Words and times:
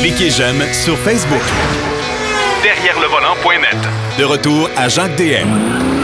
Cliquez 0.00 0.30
j'aime 0.30 0.62
sur 0.72 0.96
Facebook. 0.98 1.42
Derrière 2.62 2.98
le 3.00 3.06
volant.net. 3.06 3.76
De 4.18 4.24
retour 4.24 4.68
à 4.76 4.88
Jacques 4.88 5.16
DM. 5.16 5.48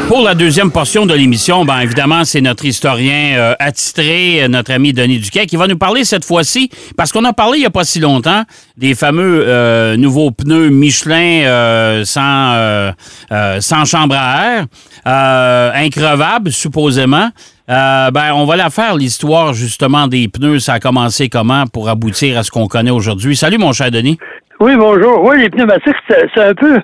Pour 0.09 0.23
la 0.23 0.35
deuxième 0.35 0.71
portion 0.71 1.05
de 1.05 1.15
l'émission, 1.15 1.65
ben 1.65 1.81
évidemment, 1.81 2.25
c'est 2.25 2.41
notre 2.41 2.65
historien 2.65 3.35
euh, 3.37 3.55
attitré, 3.59 4.43
euh, 4.45 4.49
notre 4.49 4.73
ami 4.73 4.93
Denis 4.93 5.19
Duquet, 5.19 5.47
qui 5.47 5.57
va 5.57 5.67
nous 5.67 5.77
parler 5.77 6.05
cette 6.05 6.25
fois-ci, 6.25 6.71
parce 6.97 7.11
qu'on 7.11 7.25
a 7.25 7.33
parlé 7.33 7.59
il 7.59 7.61
n'y 7.63 7.67
a 7.67 7.71
pas 7.71 7.85
si 7.85 7.99
longtemps 7.99 8.45
des 8.77 8.95
fameux 8.95 9.45
euh, 9.49 9.97
nouveaux 9.97 10.31
pneus 10.31 10.71
Michelin 10.71 11.43
euh, 11.45 12.05
sans, 12.05 12.53
euh, 12.55 12.93
euh, 13.33 13.61
sans 13.61 13.85
chambre 13.85 14.15
à 14.17 14.59
air, 14.59 14.67
euh, 15.09 15.73
increvables 15.75 16.53
supposément. 16.53 17.31
Euh, 17.69 18.11
ben, 18.13 18.33
on 18.35 18.45
va 18.45 18.57
la 18.57 18.71
faire, 18.71 18.95
l'histoire 18.95 19.53
justement 19.53 20.07
des 20.07 20.29
pneus. 20.29 20.61
Ça 20.61 20.75
a 20.75 20.79
commencé 20.81 21.29
comment 21.29 21.65
pour 21.67 21.89
aboutir 21.89 22.39
à 22.39 22.43
ce 22.45 22.51
qu'on 22.51 22.67
connaît 22.69 22.91
aujourd'hui? 22.93 23.35
Salut, 23.35 23.59
mon 23.59 23.73
cher 23.73 23.91
Denis. 23.91 24.19
Oui, 24.61 24.77
bonjour. 24.77 25.23
Oui, 25.25 25.41
les 25.41 25.51
pneumatiques, 25.51 25.97
c'est 26.09 26.27
c'est 26.35 26.43
un 26.45 26.55
peu. 26.55 26.79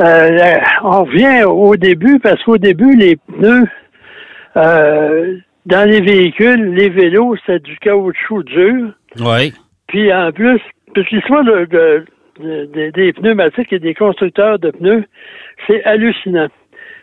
euh, 0.00 0.58
on 0.82 1.04
revient 1.04 1.44
au 1.44 1.76
début 1.76 2.18
parce 2.20 2.42
qu'au 2.42 2.56
début, 2.58 2.96
les 2.96 3.16
pneus 3.16 3.66
euh, 4.56 5.36
dans 5.66 5.88
les 5.88 6.00
véhicules, 6.00 6.72
les 6.74 6.88
vélos, 6.88 7.36
c'était 7.44 7.58
du 7.60 7.76
caoutchouc 7.78 8.42
dur. 8.44 8.92
Oui. 9.20 9.52
Puis 9.88 10.12
en 10.12 10.32
plus, 10.32 10.58
que 10.94 11.00
l'histoire 11.12 11.44
de- 11.44 11.66
de- 11.70 12.04
des 12.90 13.12
pneumatiques 13.12 13.72
et 13.72 13.78
des 13.78 13.94
constructeurs 13.94 14.58
de 14.58 14.70
pneus, 14.70 15.04
c'est 15.66 15.84
hallucinant. 15.84 16.48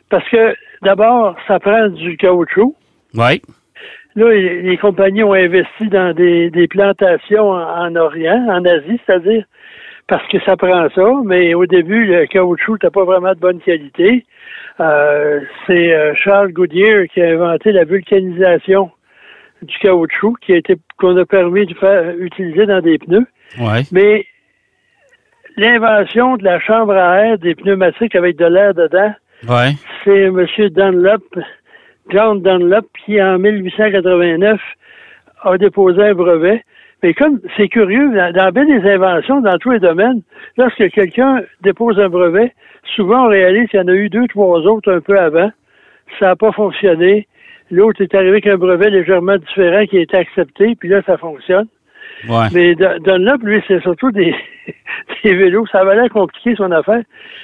Parce 0.09 0.27
que 0.29 0.55
d'abord, 0.81 1.35
ça 1.47 1.59
prend 1.59 1.87
du 1.87 2.17
caoutchouc. 2.17 2.75
Oui. 3.15 3.41
Là, 4.15 4.29
les, 4.29 4.61
les 4.61 4.77
compagnies 4.77 5.23
ont 5.23 5.33
investi 5.33 5.87
dans 5.87 6.13
des, 6.13 6.49
des 6.49 6.67
plantations 6.67 7.51
en, 7.51 7.87
en 7.87 7.95
Orient, 7.95 8.45
en 8.49 8.65
Asie, 8.65 8.99
c'est-à-dire 9.05 9.45
parce 10.07 10.27
que 10.27 10.39
ça 10.41 10.57
prend 10.57 10.89
ça, 10.89 11.09
mais 11.23 11.53
au 11.53 11.65
début, 11.65 12.05
le 12.05 12.25
caoutchouc 12.25 12.73
n'était 12.73 12.89
pas 12.89 13.05
vraiment 13.05 13.33
de 13.33 13.39
bonne 13.39 13.61
qualité. 13.61 14.25
Euh, 14.81 15.39
c'est 15.65 15.93
euh, 15.93 16.13
Charles 16.15 16.51
Goodyear 16.51 17.05
qui 17.13 17.21
a 17.21 17.29
inventé 17.29 17.71
la 17.71 17.85
vulcanisation 17.85 18.91
du 19.61 19.73
caoutchouc 19.79 20.35
qui 20.41 20.53
a 20.53 20.57
été 20.57 20.75
qu'on 20.97 21.15
a 21.15 21.25
permis 21.25 21.65
de 21.65 21.73
faire 21.75 22.13
utiliser 22.17 22.65
dans 22.65 22.81
des 22.81 22.97
pneus. 22.97 23.27
Oui. 23.59 23.87
Mais 23.93 24.25
l'invention 25.55 26.35
de 26.35 26.43
la 26.43 26.59
chambre 26.59 26.93
à 26.93 27.25
air 27.25 27.37
des 27.37 27.55
pneumatiques 27.55 28.15
avec 28.15 28.37
de 28.37 28.45
l'air 28.45 28.73
dedans, 28.73 29.13
c'est 30.03 30.23
M. 30.23 30.45
Dunlop, 30.71 31.23
John 32.11 32.41
Dunlop, 32.41 32.85
qui 33.05 33.21
en 33.21 33.39
1889 33.39 34.59
a 35.43 35.57
déposé 35.57 36.01
un 36.03 36.13
brevet. 36.13 36.63
Mais 37.03 37.13
comme 37.13 37.39
c'est 37.57 37.67
curieux, 37.67 38.11
dans, 38.13 38.31
dans 38.31 38.49
bien 38.51 38.65
des 38.65 38.87
inventions, 38.89 39.41
dans 39.41 39.57
tous 39.57 39.71
les 39.71 39.79
domaines, 39.79 40.21
lorsque 40.57 40.89
quelqu'un 40.91 41.41
dépose 41.61 41.99
un 41.99 42.09
brevet, 42.09 42.53
souvent 42.95 43.25
on 43.25 43.29
réalise 43.29 43.69
qu'il 43.69 43.79
y 43.79 43.83
en 43.83 43.87
a 43.87 43.93
eu 43.93 44.09
deux, 44.09 44.27
trois 44.27 44.59
autres 44.59 44.91
un 44.91 44.99
peu 45.01 45.17
avant. 45.17 45.51
Ça 46.19 46.27
n'a 46.27 46.35
pas 46.35 46.51
fonctionné. 46.51 47.27
L'autre 47.71 48.01
est 48.01 48.13
arrivé 48.13 48.31
avec 48.31 48.47
un 48.47 48.57
brevet 48.57 48.89
légèrement 48.89 49.37
différent 49.37 49.85
qui 49.85 49.97
a 49.97 50.01
été 50.01 50.17
accepté, 50.17 50.75
puis 50.75 50.89
là, 50.89 51.01
ça 51.05 51.17
fonctionne. 51.17 51.67
Ouais. 52.29 52.47
Mais 52.53 52.75
Dun- 52.75 52.99
Dunlop, 52.99 53.41
lui, 53.43 53.63
c'est 53.67 53.81
surtout 53.81 54.11
des, 54.11 54.35
des 55.23 55.33
vélos. 55.33 55.65
Ça 55.71 55.79
avait 55.79 55.95
l'air 55.95 56.09
compliqué, 56.09 56.53
son 56.55 56.71
affaire. 56.71 57.01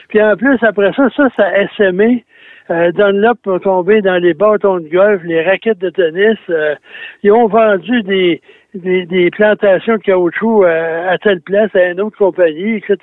Puis 0.10 0.22
en 0.22 0.36
plus, 0.36 0.58
après 0.62 0.92
ça, 0.94 1.10
ça, 1.16 1.30
ça 1.36 1.46
a 1.48 1.68
SMé. 1.78 2.26
Euh, 2.70 2.92
Dunlop 2.92 3.40
a 3.48 3.60
tombé 3.60 4.02
dans 4.02 4.18
les 4.18 4.34
bâtons 4.34 4.80
de 4.80 4.90
golf, 4.90 5.22
les 5.24 5.42
raquettes 5.44 5.80
de 5.80 5.90
tennis. 5.90 6.38
euh, 6.50 6.76
ils 7.24 7.32
ont 7.32 7.48
vendu 7.48 8.04
des, 8.04 8.42
des, 8.74 9.06
des 9.06 9.30
plantations 9.32 9.96
de 9.96 10.02
caoutchouc 10.02 10.66
euh, 10.66 11.10
à 11.10 11.18
telle 11.18 11.42
place 11.42 11.74
à 11.76 11.86
une 11.92 12.02
autre 12.02 12.18
compagnie, 12.18 12.76
etc. 12.78 12.98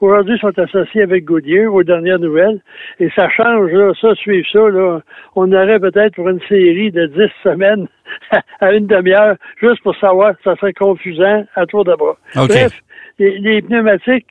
Aujourd'hui, 0.00 0.34
ils 0.36 0.40
sont 0.40 0.58
associés 0.58 1.02
avec 1.02 1.24
Goodyear 1.24 1.72
aux 1.72 1.82
dernières 1.82 2.18
nouvelles. 2.18 2.60
Et 2.98 3.08
ça 3.16 3.28
change, 3.30 3.70
là, 3.72 3.92
ça, 4.00 4.14
suivre 4.16 4.46
ça, 4.52 4.68
là. 4.68 5.00
On 5.34 5.50
aurait 5.52 5.80
peut-être 5.80 6.14
pour 6.14 6.28
une 6.28 6.40
série 6.48 6.90
de 6.90 7.06
10 7.06 7.22
semaines 7.42 7.88
à 8.60 8.72
une 8.72 8.86
demi-heure, 8.86 9.36
juste 9.60 9.82
pour 9.82 9.96
savoir, 9.96 10.34
ça 10.44 10.56
serait 10.56 10.74
confusant 10.74 11.44
à 11.54 11.64
tour 11.66 11.84
de 11.84 11.94
bras. 11.94 12.16
OK. 12.36 12.48
Bref, 12.48 12.72
les, 13.18 13.38
les 13.38 13.62
pneumatiques, 13.62 14.26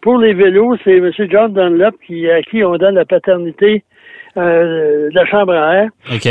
pour 0.00 0.18
les 0.18 0.34
vélos, 0.34 0.76
c'est 0.84 0.96
M. 0.96 1.10
John 1.30 1.52
Dunlop 1.52 1.94
qui, 2.06 2.28
à 2.28 2.42
qui 2.42 2.64
on 2.64 2.76
donne 2.76 2.96
la 2.96 3.04
paternité 3.04 3.84
euh, 4.36 5.08
de 5.10 5.14
la 5.14 5.24
chambre 5.26 5.52
à 5.54 5.74
air. 5.76 5.88
OK. 6.12 6.28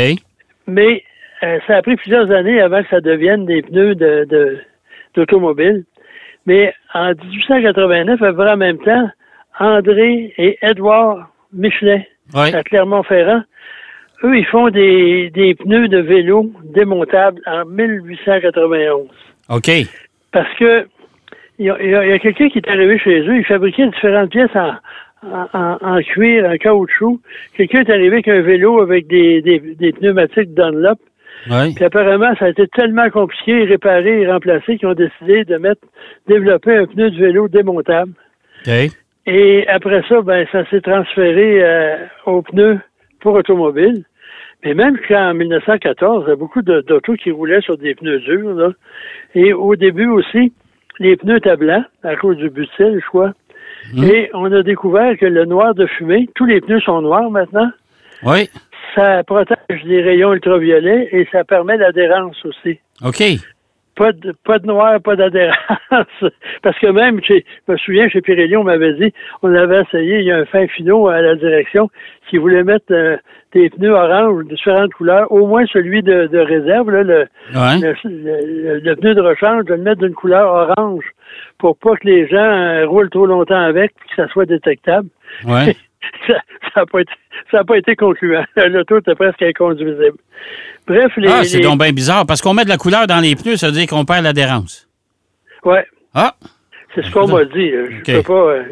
Mais 0.66 1.02
euh, 1.42 1.58
ça 1.66 1.76
a 1.76 1.82
pris 1.82 1.96
plusieurs 1.96 2.30
années 2.30 2.60
avant 2.60 2.82
que 2.82 2.88
ça 2.88 3.00
devienne 3.00 3.46
des 3.46 3.62
pneus 3.62 3.94
de, 3.94 4.24
de- 4.28 4.58
d'automobile. 5.14 5.84
Mais 6.46 6.74
en 6.94 7.12
1889, 7.12 8.20
à 8.22 8.26
peu 8.30 8.36
près 8.36 8.52
en 8.52 8.56
même 8.56 8.78
temps, 8.78 9.08
André 9.58 10.32
et 10.38 10.58
Edouard 10.62 11.28
Michelin 11.52 12.02
Oui. 12.34 12.52
à 12.54 12.62
Clermont-Ferrand, 12.62 13.42
eux, 14.24 14.36
ils 14.38 14.46
font 14.46 14.68
des, 14.70 15.30
des 15.30 15.54
pneus 15.54 15.88
de 15.88 15.98
vélo 15.98 16.50
démontables 16.74 17.40
en 17.46 17.64
1891. 17.64 19.08
OK. 19.50 19.70
Parce 20.32 20.54
que 20.58 20.86
il 21.58 21.66
y 21.66 21.70
a, 21.70 21.74
a 22.14 22.18
quelqu'un 22.18 22.48
qui 22.48 22.58
est 22.58 22.68
arrivé 22.68 22.98
chez 22.98 23.20
eux, 23.20 23.36
il 23.36 23.44
fabriquait 23.44 23.86
différentes 23.86 24.30
pièces 24.30 24.54
en, 24.56 24.72
en, 25.22 26.00
cuir, 26.02 26.48
en 26.48 26.56
caoutchouc. 26.56 27.20
Quelqu'un 27.56 27.80
est 27.80 27.90
arrivé 27.90 28.14
avec 28.14 28.28
un 28.28 28.40
vélo 28.40 28.80
avec 28.80 29.06
des, 29.06 29.40
des, 29.42 29.58
des 29.60 29.92
pneumatiques 29.92 30.54
Dunlop. 30.54 30.98
Oui. 31.50 31.74
Puis 31.74 31.84
apparemment, 31.84 32.34
ça 32.38 32.46
a 32.46 32.48
été 32.50 32.68
tellement 32.68 33.10
compliqué, 33.10 33.64
réparé 33.64 34.22
et 34.22 34.30
remplacé 34.30 34.78
qu'ils 34.78 34.88
ont 34.88 34.94
décidé 34.94 35.44
de 35.44 35.56
mettre, 35.56 35.82
développer 36.28 36.76
un 36.76 36.86
pneu 36.86 37.10
de 37.10 37.18
vélo 37.18 37.48
démontable. 37.48 38.12
Et 39.26 39.66
après 39.68 40.02
ça, 40.08 40.20
ben, 40.22 40.46
ça 40.52 40.68
s'est 40.70 40.80
transféré 40.80 41.62
euh, 41.62 41.96
aux 42.26 42.42
pneus 42.42 42.78
pour 43.20 43.34
automobile. 43.34 44.04
Mais 44.64 44.74
même 44.74 44.96
qu'en 45.08 45.34
1914, 45.34 46.24
il 46.26 46.30
y 46.30 46.32
a 46.32 46.36
beaucoup 46.36 46.62
d'autos 46.62 47.14
qui 47.14 47.32
roulaient 47.32 47.60
sur 47.60 47.76
des 47.76 47.94
pneus 47.94 48.20
durs. 48.20 48.54
Là. 48.54 48.70
Et 49.34 49.52
au 49.52 49.74
début 49.74 50.06
aussi, 50.06 50.52
les 51.00 51.16
pneus 51.16 51.38
étaient 51.38 51.56
blancs 51.56 51.84
à 52.04 52.14
cause 52.16 52.36
du 52.36 52.50
butyl, 52.50 53.00
je 53.00 53.06
crois. 53.06 53.32
Et 53.96 54.30
on 54.34 54.50
a 54.52 54.62
découvert 54.62 55.16
que 55.18 55.26
le 55.26 55.44
noir 55.44 55.74
de 55.74 55.86
fumée, 55.86 56.28
tous 56.34 56.44
les 56.46 56.60
pneus 56.60 56.80
sont 56.80 57.02
noirs 57.02 57.30
maintenant, 57.30 57.70
Oui. 58.24 58.48
ça 58.94 59.22
protège 59.24 59.84
des 59.84 60.02
rayons 60.02 60.32
ultraviolets 60.32 61.08
et 61.12 61.26
ça 61.32 61.44
permet 61.44 61.76
l'adhérence 61.76 62.36
aussi. 62.44 62.78
OK. 63.04 63.22
Pas 63.94 64.12
de, 64.12 64.32
pas 64.44 64.58
de 64.58 64.66
noir, 64.66 65.00
pas 65.02 65.16
d'adhérence. 65.16 65.56
Parce 66.62 66.78
que 66.78 66.86
même, 66.86 67.20
je 67.22 67.34
me 67.68 67.76
souviens, 67.76 68.08
chez 68.08 68.22
Pirelli, 68.22 68.56
on 68.56 68.64
m'avait 68.64 68.94
dit, 68.94 69.12
on 69.42 69.54
avait 69.54 69.82
essayé, 69.82 70.20
il 70.20 70.24
y 70.24 70.32
a 70.32 70.38
un 70.38 70.44
fin 70.46 70.66
finot 70.68 71.08
à 71.08 71.20
la 71.20 71.34
direction 71.36 71.90
qui 72.30 72.38
voulait 72.38 72.64
mettre 72.64 72.86
euh, 72.90 73.16
des 73.52 73.68
pneus 73.68 73.90
orange 73.92 74.44
de 74.44 74.48
différentes 74.48 74.94
couleurs, 74.94 75.30
au 75.30 75.46
moins 75.46 75.66
celui 75.66 76.02
de, 76.02 76.26
de 76.26 76.38
réserve, 76.38 76.90
là, 76.90 77.02
le, 77.02 77.18
Ouais. 77.54 77.78
le, 77.82 77.94
le- 78.04 78.78
le 78.80 78.96
pneu 78.96 79.14
de 79.14 79.20
rechange, 79.20 79.64
de 79.66 79.74
le 79.74 79.82
mettre 79.82 80.00
d'une 80.00 80.14
couleur 80.14 80.50
orange 80.50 81.04
pour 81.58 81.76
pas 81.76 81.94
que 81.96 82.06
les 82.08 82.26
gens 82.28 82.36
euh, 82.38 82.86
roulent 82.86 83.10
trop 83.10 83.26
longtemps 83.26 83.60
avec 83.60 83.90
et 83.90 84.08
que 84.08 84.22
ça 84.22 84.28
soit 84.28 84.46
détectable. 84.46 85.08
Ouais. 85.46 85.76
ça 86.26 86.34
n'a 86.76 86.86
pas, 86.86 87.00
été- 87.00 87.12
ça 87.50 87.58
a 87.60 87.64
pas 87.64 87.76
été 87.76 87.96
concluant. 87.96 88.44
L'auto 88.56 88.98
était 88.98 89.14
presque 89.14 89.42
inconduisible. 89.42 90.16
Bref, 90.86 91.12
les. 91.16 91.28
Ah, 91.28 91.44
c'est 91.44 91.58
les- 91.58 91.62
donc 91.64 91.78
bien 91.80 91.92
bizarre. 91.92 92.26
Parce 92.26 92.40
qu'on 92.42 92.54
met 92.54 92.64
de 92.64 92.68
la 92.68 92.76
couleur 92.76 93.06
dans 93.06 93.20
les 93.20 93.36
pneus, 93.36 93.56
ça 93.56 93.66
veut 93.68 93.72
dire 93.72 93.86
qu'on 93.86 94.04
perd 94.04 94.24
l'adhérence. 94.24 94.88
Ouais. 95.64 95.84
Ah. 96.14 96.34
C'est 96.94 97.02
ce 97.06 97.10
qu'on 97.10 97.26
m'a 97.26 97.44
dit. 97.46 97.70
là. 97.70 97.84
Je 97.88 97.96
OK. 98.00 98.16
peux 98.22 98.22
pas. 98.34 98.50
euh, 98.52 98.62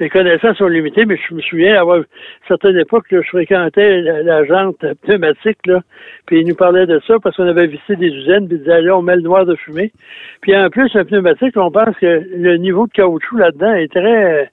mes 0.00 0.08
connaissances 0.08 0.56
sont 0.56 0.66
limitées, 0.68 1.04
mais 1.04 1.18
je 1.28 1.34
me 1.34 1.42
souviens 1.42 1.78
avoir 1.78 2.00
certaines 2.48 2.78
époques 2.78 3.10
là, 3.10 3.20
je 3.22 3.28
fréquentais 3.28 4.00
la, 4.00 4.22
la 4.22 4.44
jante 4.46 4.82
pneumatique, 5.02 5.58
là, 5.66 5.82
puis 6.24 6.40
ils 6.40 6.46
nous 6.48 6.54
parlaient 6.54 6.86
de 6.86 6.98
ça 7.06 7.16
parce 7.22 7.36
qu'on 7.36 7.46
avait 7.46 7.66
visité 7.66 7.96
des 7.96 8.06
usines, 8.08 8.48
puis 8.48 8.56
ils 8.56 8.60
disaient 8.60 8.80
là, 8.80 8.96
on 8.96 9.02
met 9.02 9.16
le 9.16 9.20
noir 9.22 9.44
de 9.44 9.54
fumée. 9.56 9.92
Puis 10.40 10.56
en 10.56 10.70
plus, 10.70 10.88
un 10.94 11.04
pneumatique, 11.04 11.54
on 11.56 11.70
pense 11.70 11.94
que 11.98 12.06
le 12.34 12.56
niveau 12.56 12.86
de 12.86 12.92
caoutchouc 12.92 13.36
là-dedans 13.36 13.74
est 13.74 13.92
très 13.92 14.50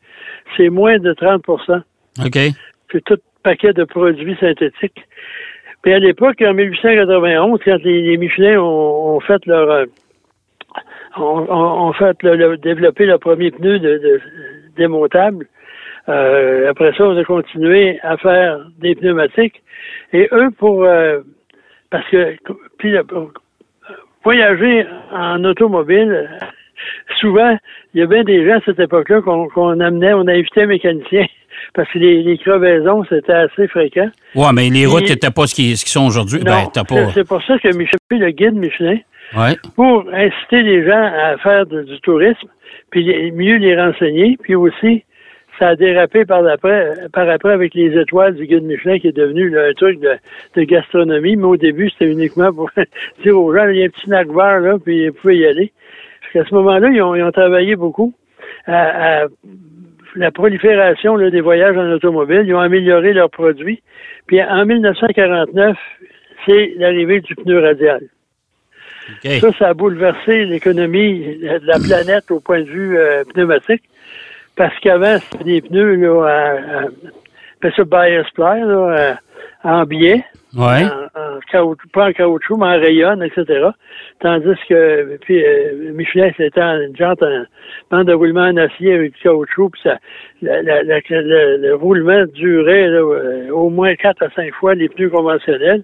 c'est 0.57 0.67
moins 0.69 0.97
de 0.97 1.13
30 1.13 1.43
OK. 2.19 2.37
puis 2.87 3.01
tout 3.03 3.17
paquet 3.43 3.73
de 3.73 3.83
produits 3.83 4.35
synthétiques. 4.39 5.03
Puis 5.81 5.93
à 5.93 5.99
l'époque, 5.99 6.41
en 6.41 6.53
1891, 6.53 7.59
quand 7.65 7.77
les, 7.83 8.01
les 8.03 8.17
Michelin 8.17 8.59
ont, 8.59 9.15
ont 9.15 9.19
fait 9.19 9.45
leur 9.45 9.69
euh, 9.69 9.85
ont, 11.17 11.45
ont- 11.49 11.93
fait 11.93 12.21
le, 12.23 12.35
le- 12.35 12.57
développé 12.57 13.05
le 13.05 13.17
premier 13.17 13.51
pneu 13.51 13.79
de, 13.79 13.97
de- 13.97 14.21
démontable. 14.77 15.45
euh, 16.09 16.69
après 16.69 16.93
ça, 16.97 17.05
on 17.05 17.17
a 17.17 17.23
continué 17.23 17.99
à 18.01 18.17
faire 18.17 18.59
des 18.79 18.95
pneumatiques. 18.95 19.61
Et 20.13 20.27
eux, 20.31 20.49
pour 20.57 20.83
euh, 20.85 21.19
parce 21.89 22.07
que 22.09 22.35
puis 22.77 22.95
voyager 24.23 24.85
en 25.11 25.43
automobile, 25.43 26.29
souvent, 27.19 27.57
il 27.93 27.99
y 27.99 28.03
a 28.03 28.07
bien 28.07 28.23
des 28.23 28.47
gens 28.47 28.57
à 28.57 28.61
cette 28.61 28.79
époque-là 28.79 29.21
qu'on 29.21 29.47
qu'on 29.49 29.79
amenait, 29.79 30.13
on 30.13 30.27
invitait 30.27 30.63
un 30.63 30.67
mécanicien 30.67 31.25
parce 31.73 31.91
que 31.91 31.99
les, 31.99 32.23
les 32.23 32.37
crevaisons, 32.37 33.03
c'était 33.09 33.33
assez 33.33 33.67
fréquent. 33.67 34.09
Ouais, 34.35 34.51
mais 34.53 34.69
les 34.69 34.85
routes 34.85 35.09
n'étaient 35.09 35.31
pas 35.31 35.47
ce 35.47 35.55
qu'ils 35.55 35.77
ce 35.77 35.83
qu'ils 35.85 35.91
sont 35.91 36.05
aujourd'hui. 36.05 36.39
Ben, 36.43 36.65
pas. 36.73 37.11
c'est 37.13 37.27
pour 37.27 37.41
ça 37.43 37.57
que 37.59 37.67
Michel, 37.75 37.99
le 38.11 38.29
guide 38.31 38.55
Michelin, 38.55 38.97
Ouais. 39.35 39.55
pour 39.75 40.05
inciter 40.13 40.61
les 40.61 40.85
gens 40.87 41.01
à 41.01 41.37
faire 41.37 41.65
de- 41.65 41.81
du 41.83 41.99
tourisme, 42.01 42.47
puis 42.91 43.31
mieux 43.31 43.55
les 43.57 43.75
renseigner, 43.79 44.37
puis 44.41 44.53
aussi 44.53 45.03
ça 45.59 45.69
a 45.69 45.75
dérapé 45.75 46.25
par 46.25 46.45
après, 46.47 46.93
par 47.13 47.27
après 47.29 47.53
avec 47.53 47.73
les 47.73 47.99
étoiles 47.99 48.35
du 48.35 48.45
guide 48.45 48.63
Michelin 48.63 48.99
qui 48.99 49.07
est 49.07 49.15
devenu 49.15 49.49
là, 49.49 49.67
un 49.69 49.73
truc 49.73 49.99
de, 49.99 50.11
de 50.55 50.63
gastronomie, 50.63 51.35
mais 51.35 51.45
au 51.45 51.57
début 51.57 51.89
c'était 51.89 52.11
uniquement 52.11 52.51
pour 52.53 52.69
dire 53.23 53.39
aux 53.39 53.55
gens 53.55 53.67
il 53.69 53.77
y 53.77 53.81
a 53.83 53.85
un 53.85 53.89
petit 53.89 54.01
snack 54.05 54.27
là, 54.35 54.77
puis 54.83 55.07
vous 55.09 55.13
pouvez 55.15 55.37
y 55.37 55.45
aller. 55.47 55.71
Parce 56.21 56.33
qu'à 56.45 56.49
ce 56.49 56.55
moment-là, 56.55 56.89
ils 56.89 57.01
ont, 57.01 57.15
ils 57.15 57.23
ont 57.23 57.31
travaillé 57.31 57.75
beaucoup 57.75 58.13
à, 58.65 59.21
à 59.23 59.25
la 60.15 60.31
prolifération 60.31 61.15
là, 61.15 61.29
des 61.29 61.41
voyages 61.41 61.77
en 61.77 61.91
automobile. 61.91 62.43
Ils 62.45 62.53
ont 62.53 62.59
amélioré 62.59 63.13
leurs 63.13 63.29
produits. 63.29 63.81
Puis 64.27 64.41
en 64.41 64.65
1949, 64.65 65.77
c'est 66.45 66.73
l'arrivée 66.77 67.21
du 67.21 67.35
pneu 67.35 67.59
radial. 67.59 68.01
Ça, 69.39 69.51
ça 69.59 69.67
a 69.69 69.73
bouleversé 69.73 70.45
l'économie 70.45 71.37
de 71.41 71.67
la 71.67 71.77
planète 71.79 72.31
au 72.31 72.39
point 72.39 72.61
de 72.61 72.69
vue 72.69 72.97
euh, 72.97 73.23
pneumatique. 73.33 73.83
Parce 74.55 74.77
qu'avant, 74.79 75.17
c'était 75.19 75.43
des 75.43 75.61
pneus 75.61 75.95
là, 75.95 76.25
à, 76.25 76.79
à, 76.79 78.55
là, 78.65 79.11
à- 79.11 79.19
en 79.63 79.83
biais, 79.85 80.23
Ouais. 80.55 80.83
en, 80.85 81.19
en 81.19 81.39
caoutchouc, 81.51 81.87
pas 81.93 82.09
en 82.09 82.13
caoutchouc, 82.13 82.57
mais 82.57 82.65
en 82.65 82.79
rayonne, 82.79 83.23
etc. 83.23 83.69
Tandis 84.19 84.55
que 84.69 85.17
puis, 85.21 85.43
euh, 85.43 85.91
Michelin, 85.93 86.29
c'était 86.37 86.61
une 86.61 86.95
jante 86.95 87.23
en 87.23 87.43
bande 87.89 88.07
de 88.07 88.13
roulement 88.13 88.41
en 88.47 88.57
acier 88.57 88.93
avec 88.93 89.13
du 89.13 89.19
caoutchouc, 89.21 89.69
puis 89.71 89.81
ça, 89.83 89.97
la- 90.41 90.61
la- 90.61 90.83
la- 90.83 90.99
le, 91.09 91.57
le 91.57 91.75
roulement 91.75 92.25
durait 92.33 92.87
là, 92.87 92.99
euh, 92.99 93.49
au 93.51 93.69
moins 93.69 93.95
quatre 93.95 94.21
à 94.21 94.29
cinq 94.31 94.53
fois 94.53 94.75
les 94.75 94.89
pneus 94.89 95.09
conventionnels. 95.09 95.83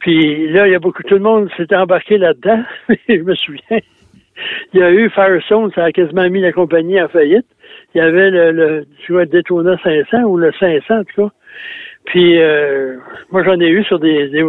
Puis 0.00 0.48
là, 0.52 0.66
il 0.68 0.72
y 0.72 0.76
a 0.76 0.78
beaucoup, 0.78 1.02
tout 1.02 1.14
le 1.14 1.20
monde 1.20 1.50
s'était 1.56 1.74
embarqué 1.76 2.18
là-dedans. 2.18 2.62
Je 3.08 3.22
me 3.22 3.34
souviens. 3.34 3.78
Il 4.72 4.78
y 4.78 4.82
a 4.84 4.92
eu 4.92 5.10
Firestone, 5.10 5.72
ça 5.74 5.84
a 5.86 5.90
quasiment 5.92 6.28
mis 6.30 6.40
la 6.40 6.52
compagnie 6.52 7.00
en 7.02 7.08
faillite. 7.08 7.46
Il 7.94 7.98
y 7.98 8.00
avait 8.00 8.30
le, 8.30 8.52
le 8.52 8.86
tu 9.04 9.12
vois, 9.12 9.26
Daytona 9.26 9.76
500 9.82 10.22
ou 10.22 10.36
le 10.36 10.52
500 10.60 10.94
en 11.00 11.04
tout 11.04 11.22
cas. 11.28 11.34
Puis 12.08 12.40
euh, 12.40 12.96
moi, 13.30 13.42
j'en 13.44 13.58
ai 13.60 13.68
eu 13.68 13.84
sur 13.84 13.98
des, 13.98 14.28
des- 14.28 14.44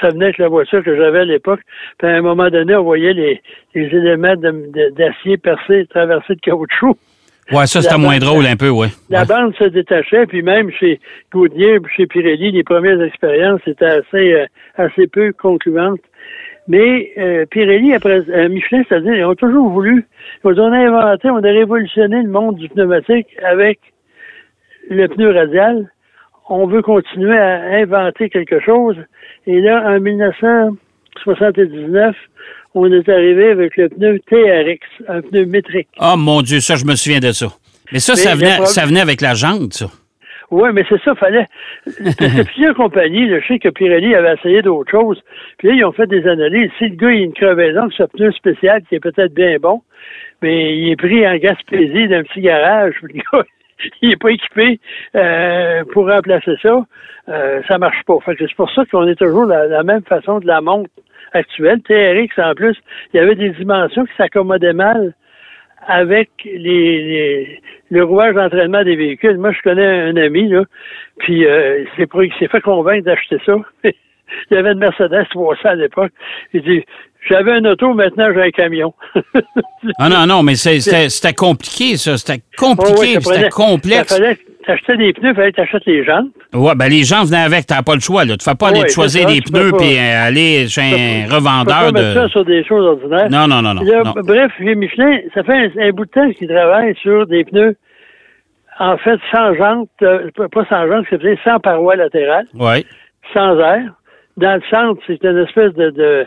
ça, 0.00 0.10
venait 0.10 0.26
avec 0.26 0.38
la 0.38 0.48
voiture 0.48 0.82
que 0.84 0.94
j'avais 0.96 1.20
à 1.20 1.24
l'époque. 1.24 1.60
Puis 1.98 2.08
à 2.08 2.12
un 2.14 2.22
moment 2.22 2.48
donné, 2.50 2.74
on 2.76 2.82
voyait 2.84 3.12
les, 3.12 3.42
les 3.74 3.86
éléments 3.86 4.34
d'acier 4.36 5.36
percés, 5.38 5.86
traversés 5.90 6.34
de 6.36 6.40
caoutchouc. 6.40 6.96
Ouais, 7.52 7.66
ça, 7.66 7.80
c'était 7.80 7.98
moins 7.98 8.18
drôle 8.18 8.44
un 8.46 8.56
peu, 8.56 8.70
ouais. 8.70 8.88
La 9.10 9.20
Ouais. 9.20 9.26
bande 9.26 9.54
se 9.56 9.64
détachait, 9.64 10.26
puis 10.26 10.42
même 10.42 10.70
chez 10.72 10.98
Goodyear, 11.32 11.78
chez 11.96 12.06
Pirelli, 12.06 12.50
les 12.52 12.64
premières 12.64 13.00
expériences 13.02 13.60
étaient 13.66 13.84
assez, 13.84 14.32
euh, 14.34 14.46
assez 14.76 15.06
peu 15.06 15.32
concluantes. 15.32 16.00
Mais 16.68 17.12
euh, 17.18 17.44
Pirelli, 17.46 17.94
après 17.94 18.22
euh, 18.28 18.48
Michelin, 18.48 18.82
c'est-à-dire, 18.88 19.14
ils 19.14 19.24
ont 19.24 19.36
toujours 19.36 19.68
voulu, 19.68 20.04
ils 20.44 20.60
ont 20.60 20.72
inventé, 20.72 21.30
on 21.30 21.36
a 21.38 21.50
révolutionné 21.52 22.22
le 22.22 22.28
monde 22.30 22.56
du 22.56 22.68
pneumatique 22.68 23.28
avec 23.44 23.78
le 24.90 25.06
pneu 25.06 25.30
radial. 25.32 25.88
On 26.48 26.66
veut 26.66 26.82
continuer 26.82 27.36
à 27.36 27.60
inventer 27.78 28.28
quelque 28.30 28.60
chose. 28.60 28.96
Et 29.46 29.60
là, 29.60 29.82
en 29.86 30.00
1979, 30.00 32.14
on 32.74 32.92
est 32.92 33.08
arrivé 33.08 33.50
avec 33.50 33.76
le 33.76 33.88
pneu 33.88 34.18
TRX, 34.26 34.80
un 35.08 35.22
pneu 35.22 35.46
métrique. 35.46 35.88
Oh 36.00 36.14
mon 36.16 36.42
Dieu, 36.42 36.60
ça, 36.60 36.76
je 36.76 36.84
me 36.84 36.94
souviens 36.94 37.20
de 37.20 37.32
ça. 37.32 37.46
Mais 37.92 37.98
ça, 38.00 38.12
Mais 38.14 38.18
ça 38.20 38.34
venait, 38.34 38.46
problème- 38.50 38.66
ça 38.66 38.86
venait 38.86 39.00
avec 39.00 39.20
la 39.20 39.34
jante, 39.34 39.72
ça. 39.72 39.86
Oui, 40.52 40.68
mais 40.72 40.84
c'est 40.88 41.00
ça, 41.02 41.14
fallait. 41.16 41.46
Que 41.86 42.44
plusieurs 42.44 42.74
compagnies, 42.76 43.28
là, 43.28 43.40
je 43.40 43.46
sais 43.48 43.58
que 43.58 43.68
Pirelli 43.68 44.14
avait 44.14 44.34
essayé 44.34 44.62
d'autres 44.62 44.90
choses. 44.90 45.20
Puis 45.58 45.68
là, 45.68 45.74
ils 45.74 45.84
ont 45.84 45.90
fait 45.92 46.06
des 46.06 46.24
analyses. 46.28 46.70
Si 46.78 46.88
le 46.88 46.94
gars, 46.96 47.10
il 47.10 47.22
a 47.22 47.24
une 47.24 47.32
crevaison, 47.32 47.88
ce 47.90 48.04
pneu 48.04 48.30
spécial 48.32 48.82
qui 48.88 48.94
est 48.94 49.00
peut-être 49.00 49.34
bien 49.34 49.56
bon, 49.60 49.82
mais 50.42 50.76
il 50.76 50.90
est 50.92 50.96
pris 50.96 51.26
en 51.26 51.36
Gaspésie 51.36 52.06
d'un 52.08 52.22
petit 52.22 52.42
garage. 52.42 52.94
puis 53.02 53.14
Le 53.14 53.20
gars, 53.38 53.44
il 54.02 54.10
n'est 54.10 54.16
pas 54.16 54.30
équipé 54.30 54.80
euh, 55.14 55.84
pour 55.92 56.08
remplacer 56.08 56.54
ça. 56.62 56.84
Euh, 57.28 57.60
ça 57.68 57.78
marche 57.78 58.02
pas. 58.06 58.18
Fait 58.24 58.36
que 58.36 58.46
c'est 58.46 58.56
pour 58.56 58.70
ça 58.70 58.84
qu'on 58.90 59.06
est 59.08 59.16
toujours 59.16 59.46
la, 59.46 59.66
la 59.66 59.82
même 59.82 60.02
façon 60.04 60.38
de 60.38 60.46
la 60.46 60.60
montre 60.60 60.90
actuelle. 61.32 61.80
TRX, 61.82 62.38
en 62.38 62.54
plus, 62.54 62.76
il 63.12 63.16
y 63.16 63.20
avait 63.20 63.34
des 63.34 63.50
dimensions 63.50 64.04
qui 64.04 64.12
s'accommodaient 64.16 64.72
mal 64.72 65.14
avec 65.88 66.30
les, 66.44 66.58
les- 66.58 67.60
le 67.90 68.02
rouage 68.04 68.34
d'entraînement 68.34 68.82
des 68.82 68.96
véhicules. 68.96 69.38
Moi, 69.38 69.52
je 69.52 69.62
connais 69.62 69.86
un 69.86 70.16
ami, 70.16 70.48
là, 70.48 70.64
puis 71.18 71.46
euh, 71.46 71.84
pris- 72.10 72.28
il 72.28 72.34
s'est 72.38 72.48
fait 72.48 72.60
convaincre 72.60 73.04
d'acheter 73.04 73.38
ça. 73.46 73.56
il 74.50 74.54
y 74.54 74.58
avait 74.58 74.72
une 74.72 74.78
Mercedes 74.78 75.26
300 75.30 75.60
à 75.64 75.74
l'époque. 75.74 76.12
Il 76.52 76.62
dit, 76.62 76.84
j'avais 77.28 77.52
un 77.52 77.64
auto, 77.64 77.92
maintenant 77.94 78.28
j'ai 78.34 78.42
un 78.42 78.50
camion. 78.50 78.94
Ah 79.98 80.08
non, 80.08 80.26
non, 80.26 80.42
mais 80.42 80.56
c'était 80.56 81.32
compliqué, 81.34 81.96
ça. 81.96 82.16
C'était 82.18 82.42
Oh, 82.60 82.74
compliqué, 82.74 83.20
ça 83.20 83.34
c'était 83.34 83.48
complexe. 83.50 84.08
Ça 84.08 84.16
fallait 84.16 84.38
t'achetais 84.66 84.96
des 84.96 85.12
pneus, 85.12 85.30
il 85.30 85.34
fallait 85.36 85.52
que 85.52 85.56
t'achètes 85.56 85.84
les 85.86 86.04
jantes. 86.04 86.26
Ouais, 86.52 86.74
ben 86.74 86.88
les 86.88 87.04
gens 87.04 87.24
venaient 87.24 87.44
avec, 87.44 87.66
t'as 87.66 87.82
pas 87.82 87.94
le 87.94 88.00
choix, 88.00 88.24
là. 88.24 88.36
Tu 88.36 88.44
fais 88.44 88.56
pas 88.56 88.68
aller 88.70 88.82
te 88.82 88.88
choisir 88.90 89.28
ça, 89.28 89.32
des 89.34 89.40
pneus 89.40 89.70
puis 89.78 89.96
euh, 89.96 90.26
aller 90.26 90.66
chez 90.68 90.80
un 90.80 90.88
Tu 90.88 91.22
peux 91.22 91.28
pas 91.30 91.34
revendeur 91.36 91.92
mettre 91.92 92.14
ça 92.14 92.22
de. 92.24 92.28
sur 92.30 92.44
des 92.44 92.64
choses 92.64 92.84
ordinaires. 92.84 93.30
Non, 93.30 93.46
non, 93.46 93.62
non, 93.62 93.74
non. 93.74 93.82
Là, 93.82 94.02
non. 94.04 94.12
Bref, 94.24 94.50
Michelin, 94.58 95.18
ça 95.34 95.44
fait 95.44 95.52
un, 95.52 95.70
un 95.88 95.90
bout 95.92 96.04
de 96.06 96.10
temps 96.10 96.30
qu'ils 96.32 96.48
travaillent 96.48 96.96
sur 96.96 97.26
des 97.28 97.44
pneus, 97.44 97.76
en 98.80 98.96
fait, 98.98 99.18
sans 99.32 99.54
jantes, 99.54 99.88
euh, 100.02 100.30
pas 100.52 100.64
sans 100.68 100.88
jantes, 100.88 101.06
c'est 101.10 101.38
sans 101.44 101.60
parois 101.60 101.94
latérales, 101.94 102.46
Ouais. 102.58 102.84
sans 103.32 103.56
air. 103.60 103.92
Dans 104.36 104.54
le 104.56 104.62
centre, 104.68 105.00
c'est 105.06 105.22
une 105.24 105.38
espèce 105.38 105.72
de, 105.74 105.88
de 105.90 106.26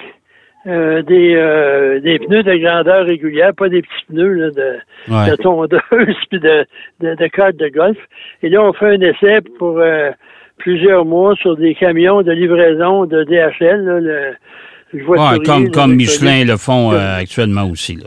euh, 0.67 1.03
des, 1.03 1.35
euh, 1.35 2.00
des 2.00 2.19
pneus 2.19 2.43
de 2.43 2.55
grandeur 2.57 3.07
régulière, 3.07 3.53
pas 3.55 3.69
des 3.69 3.83
petits 3.83 4.05
pneus 4.09 4.35
là, 4.35 4.50
de, 4.50 4.79
Ouais. 5.12 5.31
de 5.31 5.37
tondeuse 5.37 5.81
puis 6.31 6.41
de, 6.41 6.65
de, 7.00 7.15
de 7.15 7.53
de 7.53 7.69
golf. 7.69 7.97
Et 8.43 8.49
là, 8.49 8.62
on 8.62 8.73
fait 8.73 8.87
un 8.97 9.00
essai 9.00 9.41
pour 9.59 9.79
euh, 9.79 10.11
plusieurs 10.59 11.05
mois 11.05 11.35
sur 11.37 11.57
des 11.57 11.75
camions 11.75 12.23
de 12.23 12.33
livraison 12.33 13.07
de 13.07 13.25
DHL. 13.25 13.85
Là, 13.85 14.00
le, 14.00 14.35
le 14.92 15.04
Ouais, 15.07 15.16
voiturier, 15.16 15.71
comme, 15.71 15.90
le- 15.90 15.97
Michelin 15.97 16.45
le 16.45 16.57
font 16.57 16.92
euh, 16.92 17.16
actuellement 17.18 17.64
aussi, 17.71 17.97
là. 17.97 18.07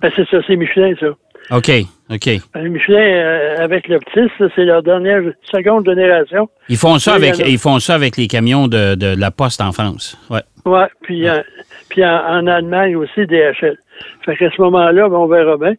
Ben, 0.00 0.10
c'est 0.16 0.26
ça, 0.28 0.38
c'est 0.46 0.56
Michelin, 0.56 0.94
ça. 0.98 1.08
OK, 1.56 1.70
OK. 2.10 2.28
Ben, 2.54 2.68
Michelin, 2.68 2.98
euh, 3.00 3.56
avec 3.58 3.88
l'Optis, 3.88 4.30
ça, 4.38 4.44
c'est 4.54 4.64
leur 4.64 4.82
dernière 4.82 5.20
seconde 5.42 5.84
génération. 5.88 6.48
Ils 6.68 6.76
font 6.76 6.98
ça 6.98 7.16
Oui, 7.18 7.28
avec 7.28 7.46
ils 7.48 7.58
font 7.58 7.78
ça 7.80 7.94
avec 7.94 8.16
les 8.16 8.26
camions 8.28 8.68
de, 8.68 8.94
de 8.94 9.14
la 9.18 9.30
Poste 9.30 9.60
en 9.60 9.72
France. 9.72 10.16
Ouais. 10.30 10.40
Ouais, 10.64 10.86
puis, 11.02 11.28
euh, 11.28 11.40
puis 11.88 12.04
en, 12.04 12.08
en 12.24 12.46
Allemagne 12.46 12.94
aussi, 12.96 13.26
DHL. 13.26 13.76
Fait 14.24 14.36
qu'à 14.36 14.50
ce 14.50 14.60
moment-là, 14.62 15.08
ben, 15.08 15.16
on 15.16 15.26
verra 15.26 15.56
bien. 15.56 15.74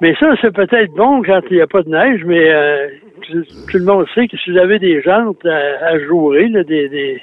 Mais 0.00 0.14
ça, 0.18 0.34
c'est 0.40 0.52
peut-être 0.52 0.92
bon 0.94 1.22
quand 1.22 1.40
il 1.50 1.56
n'y 1.56 1.62
a 1.62 1.66
pas 1.66 1.82
de 1.82 1.88
neige, 1.90 2.22
mais 2.26 2.50
euh, 2.50 2.88
tout 3.22 3.44
tout 3.70 3.78
le 3.78 3.84
monde 3.84 4.06
sait 4.14 4.26
que 4.26 4.36
si 4.38 4.50
vous 4.50 4.58
avez 4.58 4.78
des 4.78 5.00
jantes 5.02 5.44
à, 5.46 5.86
à 5.86 5.98
jouer, 6.00 6.48
là, 6.48 6.64
des... 6.64 6.88
des 6.88 7.22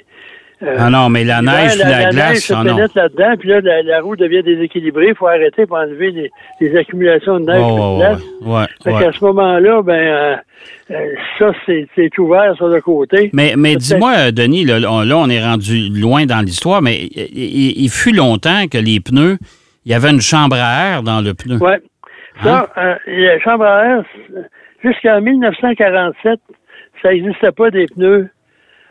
euh, 0.62 0.76
Ah 0.78 0.90
non, 0.90 1.08
mais 1.08 1.24
la 1.24 1.40
neige, 1.42 1.76
la, 1.78 1.84
la, 1.84 1.90
la 1.90 2.04
neige 2.06 2.14
glace, 2.14 2.38
se 2.44 2.52
ah 2.54 2.62
pénètre 2.64 2.96
là-dedans, 2.96 3.34
puis 3.38 3.48
là, 3.48 3.60
la, 3.60 3.82
la 3.82 4.00
roue 4.00 4.16
devient 4.16 4.42
déséquilibrée. 4.42 5.08
Il 5.08 5.14
faut 5.14 5.26
arrêter 5.26 5.66
pour 5.66 5.76
enlever 5.78 6.10
les, 6.10 6.30
les 6.60 6.76
accumulations 6.76 7.40
de 7.40 7.46
neige 7.46 7.62
Oh, 7.64 7.98
ouais, 8.00 8.46
ouais, 8.46 8.66
ouais, 8.92 9.00
qu'à 9.04 9.12
ce 9.12 9.24
moment-là, 9.24 9.82
ben, 9.82 9.92
euh, 9.94 10.36
euh, 10.90 11.06
ça, 11.38 11.52
c'est 11.66 12.18
ouvert 12.18 12.54
sur 12.56 12.68
le 12.68 12.80
côté. 12.80 13.30
Mais, 13.32 13.54
mais 13.56 13.76
dis-moi, 13.76 14.12
euh, 14.16 14.30
Denis, 14.32 14.64
là, 14.64 14.78
on, 14.90 15.00
là, 15.02 15.16
on 15.16 15.28
est 15.30 15.42
rendu 15.42 15.88
loin 15.88 16.26
dans 16.26 16.40
l'histoire, 16.40 16.82
mais 16.82 17.04
il, 17.04 17.82
il- 17.84 17.90
fut 17.90 18.12
longtemps 18.12 18.66
que 18.70 18.78
les 18.78 19.00
pneus, 19.00 19.38
il 19.84 19.92
y 19.92 19.94
avait 19.94 20.10
une 20.10 20.20
chambre 20.20 20.56
à 20.58 20.90
air 20.90 21.02
dans 21.02 21.20
le 21.20 21.32
pneu. 21.34 21.56
Ouais. 21.56 21.80
Ça, 22.42 22.68
euh, 22.78 22.94
la 23.06 23.38
chambre 23.40 23.64
à 23.64 23.84
air, 23.86 24.04
jusqu'en 24.82 25.20
1947, 25.20 26.38
ça 27.02 27.10
n'existait 27.12 27.52
pas 27.52 27.70
des 27.70 27.86
pneus. 27.86 28.28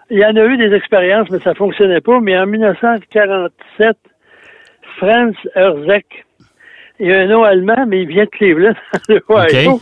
Il 0.10 0.20
y 0.20 0.26
en 0.26 0.36
a 0.36 0.46
eu 0.46 0.58
des 0.58 0.74
expériences, 0.76 1.30
mais 1.30 1.40
ça 1.40 1.54
fonctionnait 1.54 2.02
pas. 2.02 2.20
Mais 2.20 2.38
en 2.38 2.48
1947, 2.48 3.98
Franz 4.98 5.38
Herzeg, 5.56 6.06
Il 7.00 7.12
a 7.14 7.20
un 7.22 7.28
nom 7.28 7.44
allemand, 7.44 7.86
mais 7.88 8.02
il 8.02 8.08
vient 8.08 8.26
de 8.26 8.30
Cleveland, 8.30 8.74
le 9.10 9.22
Ohio. 9.30 9.80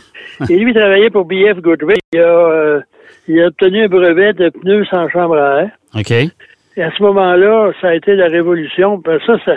Et 0.48 0.56
lui, 0.56 0.70
il 0.70 0.74
travaillait 0.74 1.10
pour 1.10 1.24
BF 1.24 1.60
Goodrich. 1.60 2.00
Il 2.12 2.20
a, 2.20 2.22
euh, 2.22 2.80
il 3.26 3.40
a 3.42 3.46
obtenu 3.46 3.84
un 3.84 3.88
brevet 3.88 4.32
de 4.34 4.50
pneus 4.50 4.84
sans 4.86 5.08
chambre 5.08 5.36
à 5.36 5.62
air. 5.62 5.70
OK. 5.94 6.10
Et 6.10 6.82
à 6.82 6.92
ce 6.96 7.02
moment-là, 7.02 7.72
ça 7.80 7.88
a 7.88 7.94
été 7.94 8.14
la 8.14 8.28
révolution. 8.28 8.98
Ben, 8.98 9.18
ça, 9.26 9.36
ça, 9.44 9.56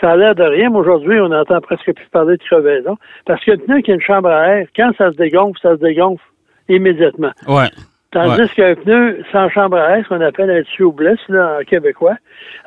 ça 0.00 0.12
a 0.12 0.16
l'air 0.16 0.34
de 0.34 0.44
rien, 0.44 0.70
mais 0.70 0.78
aujourd'hui, 0.78 1.20
on 1.20 1.28
n'entend 1.28 1.60
presque 1.60 1.92
plus 1.92 2.06
parler 2.10 2.38
de 2.38 2.42
crevaison. 2.42 2.96
Parce 3.26 3.44
que 3.44 3.50
le 3.50 3.58
pneu 3.58 3.80
qui 3.80 3.90
a 3.90 3.94
une 3.94 4.00
chambre 4.00 4.30
à 4.30 4.48
air, 4.48 4.66
quand 4.74 4.92
ça 4.96 5.12
se 5.12 5.16
dégonfle, 5.16 5.58
ça 5.60 5.76
se 5.76 5.80
dégonfle 5.80 6.24
immédiatement. 6.70 7.32
Ouais. 7.46 7.68
Tandis 8.14 8.40
Ouais. 8.40 8.48
qu'un 8.56 8.74
pneu 8.76 9.18
sans 9.32 9.48
chambre 9.50 9.76
à 9.76 9.98
air, 9.98 10.04
ce 10.04 10.08
qu'on 10.08 10.20
appelle 10.22 10.50
un 10.50 10.62
tubeless, 10.62 11.18
là, 11.28 11.58
en 11.60 11.64
québécois, 11.64 12.14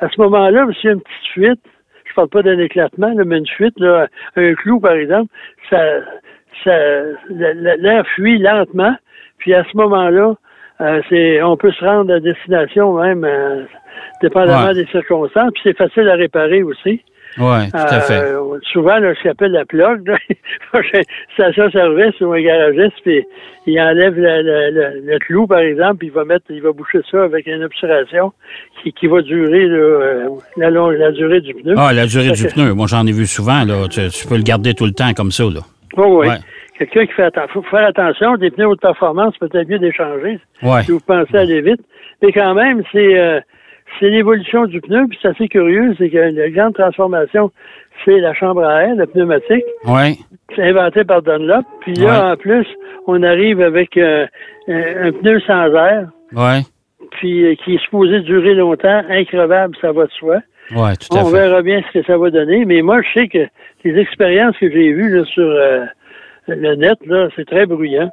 à 0.00 0.08
ce 0.08 0.20
moment-là, 0.20 0.60
a 0.62 0.64
une 0.90 1.00
petite 1.00 1.26
fuite, 1.32 1.60
je 2.04 2.14
parle 2.14 2.28
pas 2.28 2.42
d'un 2.42 2.58
éclatement, 2.58 3.12
là, 3.16 3.24
mais 3.24 3.38
une 3.38 3.46
fuite, 3.46 3.74
là, 3.80 4.06
un 4.36 4.54
clou, 4.54 4.78
par 4.78 4.92
exemple, 4.92 5.32
ça, 5.70 5.80
ça, 6.64 6.76
la- 7.30 7.54
la- 7.54 7.76
l'air 7.76 8.06
fuit 8.14 8.38
lentement, 8.38 8.94
puis 9.38 9.54
à 9.54 9.64
ce 9.64 9.76
moment-là, 9.76 10.34
euh, 10.80 11.00
c'est, 11.08 11.42
on 11.42 11.56
peut 11.56 11.72
se 11.72 11.84
rendre 11.84 12.12
à 12.14 12.20
destination 12.20 12.92
même, 13.00 13.24
euh, 13.24 13.64
dépendamment 14.22 14.68
Ouais. 14.68 14.74
des 14.74 14.86
circonstances, 14.86 15.50
puis 15.54 15.62
c'est 15.64 15.76
facile 15.76 16.08
à 16.08 16.14
réparer 16.14 16.62
aussi. 16.62 17.02
Oui, 17.36 17.70
tout 17.70 17.76
à 17.76 18.00
fait. 18.00 18.14
Euh, 18.32 18.58
souvent, 18.72 18.98
là, 18.98 19.14
ce 19.14 19.22
qu'on 19.22 19.30
appelle 19.30 19.52
la 19.52 19.64
plug, 19.64 20.08
là, 20.08 20.16
station-service 21.34 22.20
ou 22.20 22.32
un 22.32 22.40
garagiste, 22.42 22.96
puis 23.04 23.24
il 23.66 23.80
enlève 23.80 24.14
le, 24.16 24.42
le- 24.42 24.70
le- 24.70 25.00
le 25.12 25.18
clou, 25.18 25.46
par 25.46 25.58
exemple, 25.60 25.98
puis 25.98 26.08
il 26.08 26.12
va 26.12 26.24
mettre, 26.24 26.46
il 26.50 26.62
va 26.62 26.72
boucher 26.72 27.00
ça 27.10 27.22
avec 27.24 27.46
une 27.46 27.62
obturation 27.64 28.32
qui, 28.82 28.92
qui 28.92 29.06
va 29.06 29.20
durer 29.22 29.66
là, 29.66 29.76
euh, 29.76 30.28
la, 30.56 30.70
long- 30.70 30.90
la 30.90 31.12
durée 31.12 31.40
du 31.40 31.54
pneu. 31.54 31.74
Ah, 31.76 31.92
la 31.92 32.06
durée 32.06 32.30
du 32.32 32.46
que- 32.46 32.52
pneu. 32.52 32.74
Moi, 32.74 32.86
j'en 32.88 33.06
ai 33.06 33.12
vu 33.12 33.26
souvent. 33.26 33.64
Là. 33.64 33.86
Tu, 33.90 34.08
tu 34.08 34.26
peux 34.26 34.36
le 34.36 34.42
garder 34.42 34.74
tout 34.74 34.86
le 34.86 34.92
temps 34.92 35.12
comme 35.14 35.30
ça. 35.30 35.44
Là. 35.44 35.60
Oh, 35.96 36.20
oui. 36.20 36.28
Ouais. 36.28 36.36
Quelqu'un 36.78 37.06
qui 37.06 37.12
fait 37.12 37.24
attention. 37.24 37.62
faut 37.62 37.68
faire 37.70 37.86
attention, 37.88 38.36
des 38.36 38.50
pneus 38.50 38.66
haute 38.68 38.80
performance, 38.80 39.36
peut-être 39.38 39.68
mieux 39.68 39.80
d'échanger 39.80 40.38
Ouais. 40.62 40.82
si 40.84 40.92
vous 40.92 41.00
pensez 41.00 41.36
aller 41.36 41.60
vite. 41.60 41.80
Mais 42.22 42.32
quand 42.32 42.54
même, 42.54 42.82
c'est 42.92 43.18
euh, 43.18 43.40
c'est 43.98 44.10
l'évolution 44.10 44.66
du 44.66 44.80
pneu, 44.80 45.06
puis 45.08 45.18
c'est 45.20 45.28
assez 45.28 45.48
curieux, 45.48 45.94
c'est 45.98 46.10
que 46.10 46.18
la 46.18 46.50
grande 46.50 46.74
transformation, 46.74 47.50
c'est 48.04 48.18
la 48.20 48.34
chambre 48.34 48.64
à 48.64 48.84
air, 48.84 48.94
le 48.94 49.06
pneumatique. 49.06 49.64
Oui. 49.86 50.18
C'est 50.54 50.62
inventé 50.62 51.04
par 51.04 51.22
Dunlop. 51.22 51.64
Puis 51.80 51.94
là, 51.94 52.06
Ouais. 52.26 52.32
en 52.32 52.36
plus, 52.36 52.66
on 53.06 53.22
arrive 53.22 53.60
avec 53.60 53.96
euh, 53.96 54.26
un, 54.68 55.06
un 55.08 55.12
pneu 55.12 55.40
sans 55.40 55.66
air, 55.74 56.08
Oui. 56.32 56.62
puis 57.12 57.44
euh, 57.46 57.54
qui 57.64 57.74
est 57.74 57.82
supposé 57.84 58.20
durer 58.20 58.54
longtemps, 58.54 59.02
increvable, 59.08 59.74
ça 59.80 59.92
va 59.92 60.04
de 60.06 60.10
soi. 60.12 60.36
Oui, 60.70 60.90
tout 61.00 61.16
à 61.16 61.22
On 61.22 61.26
fait. 61.26 61.32
verra 61.40 61.62
bien 61.62 61.82
ce 61.88 61.98
que 61.98 62.04
ça 62.04 62.18
va 62.18 62.30
donner. 62.30 62.64
Mais 62.66 62.82
moi, 62.82 63.00
je 63.02 63.20
sais 63.20 63.28
que 63.28 63.46
les 63.84 63.98
expériences 63.98 64.56
que 64.58 64.70
j'ai 64.70 64.92
vues 64.92 65.08
là, 65.16 65.24
sur 65.24 65.42
euh, 65.48 65.84
le 66.46 66.74
net, 66.74 66.98
là, 67.06 67.28
c'est 67.36 67.46
très 67.46 67.64
bruyant. 67.66 68.10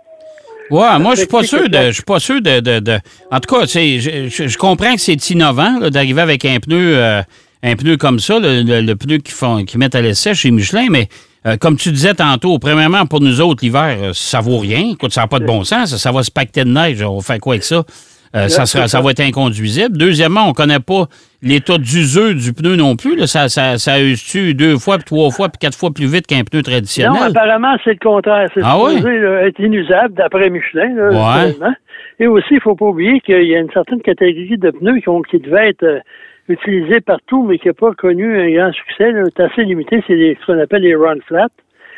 Ouais, 0.71 0.99
moi, 0.99 1.13
je 1.15 1.19
suis 1.19 1.27
pas 1.27 1.43
sûr 1.43 1.69
de. 1.69 1.77
Je 1.87 1.91
suis 1.91 2.03
pas 2.03 2.19
sûr 2.19 2.41
de. 2.41 2.59
de, 2.59 2.79
de- 2.79 2.99
En 3.31 3.39
tout 3.39 3.55
cas, 3.55 3.65
je, 3.65 4.57
comprends 4.57 4.95
que 4.95 5.01
c'est 5.01 5.29
innovant 5.29 5.79
d'arriver 5.89 6.21
avec 6.21 6.43
un 6.45 6.59
pneu, 6.59 6.97
euh, 6.97 7.21
un 7.63 7.75
pneu 7.75 7.97
comme 7.97 8.19
ça, 8.19 8.39
le, 8.39 8.63
le- 8.63 8.81
le 8.81 8.95
pneu 8.95 9.17
qu'ils 9.17 9.33
font, 9.35 9.63
qu'ils 9.63 9.79
mettent 9.79 9.95
à 9.95 10.01
l'essai 10.01 10.33
chez 10.33 10.49
Michelin, 10.51 10.87
mais 10.89 11.07
euh, 11.45 11.57
comme 11.57 11.77
tu 11.77 11.91
disais 11.91 12.15
tantôt, 12.15 12.57
premièrement, 12.57 13.05
pour 13.05 13.21
nous 13.21 13.41
autres, 13.41 13.63
l'hiver, 13.63 13.95
euh, 13.99 14.11
ça 14.13 14.39
vaut 14.41 14.57
rien. 14.57 14.89
Écoute, 14.93 15.13
ça 15.13 15.21
n'a 15.21 15.27
pas 15.27 15.39
de 15.39 15.45
bon 15.45 15.63
sens. 15.63 15.91
Ça, 15.91 15.97
ça 15.99 16.11
va 16.11 16.23
se 16.23 16.31
pacter 16.31 16.63
de 16.63 16.69
neige. 16.71 17.01
On 17.03 17.21
fait 17.21 17.37
quoi 17.39 17.53
avec 17.53 17.63
ça? 17.63 17.83
Euh, 18.35 18.47
ça, 18.49 18.65
sera, 18.65 18.87
ça 18.87 18.99
va 19.01 19.11
être 19.11 19.21
inconduisible. 19.21 19.97
Deuxièmement, 19.97 20.47
on 20.49 20.53
connaît 20.53 20.79
pas 20.79 21.05
l'état 21.41 21.77
d'usure 21.77 22.35
du 22.35 22.51
pneu 22.53 22.75
non 22.75 22.95
plus. 22.95 23.15
là. 23.15 23.27
Ça, 23.27 23.47
ça, 23.49 23.77
ça 23.77 24.01
use-tu 24.01 24.53
deux 24.53 24.77
fois, 24.77 24.97
puis 24.97 25.05
trois 25.05 25.29
fois, 25.31 25.47
puis 25.49 25.57
quatre 25.59 25.77
fois 25.77 25.91
plus 25.91 26.07
vite 26.11 26.27
qu'un 26.27 26.43
pneu 26.43 26.59
Non, 26.59 26.63
traditionnel? 26.63 27.21
apparemment, 27.29 27.75
c'est 27.83 27.91
le 27.93 27.99
contraire. 27.99 28.49
C'est 28.53 28.61
Ah 28.63 28.77
oui? 28.81 28.97
supposé 28.97 29.19
là, 29.19 29.47
être 29.47 29.59
inusable 29.59 30.13
d'après 30.15 30.49
Michelin. 30.49 30.93
Là, 30.95 31.09
Ouais. 31.45 31.55
Et 32.19 32.27
aussi, 32.27 32.47
il 32.55 32.61
faut 32.61 32.75
pas 32.75 32.85
oublier 32.85 33.19
qu'il 33.21 33.43
y 33.43 33.55
a 33.55 33.59
une 33.59 33.71
certaine 33.71 34.01
catégorie 34.01 34.57
de 34.57 34.71
pneus 34.71 34.99
qui, 35.01 35.09
ont, 35.09 35.21
qui 35.21 35.37
devaient 35.39 35.69
être 35.69 35.83
euh, 35.83 35.99
utilisés 36.47 37.01
partout, 37.01 37.43
mais 37.43 37.57
qui 37.57 37.67
n'a 37.67 37.73
pas 37.73 37.91
connu 37.93 38.39
un 38.39 38.49
grand 38.51 38.71
succès. 38.73 39.11
C'est 39.35 39.43
assez 39.43 39.63
limité. 39.63 40.01
C'est 40.07 40.37
ce 40.39 40.45
qu'on 40.45 40.59
appelle 40.59 40.81
les 40.83 40.95
run 40.95 41.15
flat. 41.27 41.47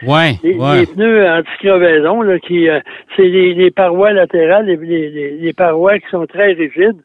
Oui, 0.03 0.37
Les, 0.43 0.53
ouais. 0.53 0.79
les 0.81 0.85
pneus 0.85 1.27
anti-crevaison, 1.27 2.21
là, 2.21 2.39
qui, 2.39 2.69
euh, 2.69 2.79
c'est 3.15 3.23
les, 3.27 3.53
les 3.55 3.71
parois 3.71 4.13
latérales, 4.13 4.65
les, 4.67 5.53
parois 5.53 5.97
qui 5.99 6.05
sont 6.11 6.25
très 6.27 6.53
rigides, 6.53 7.01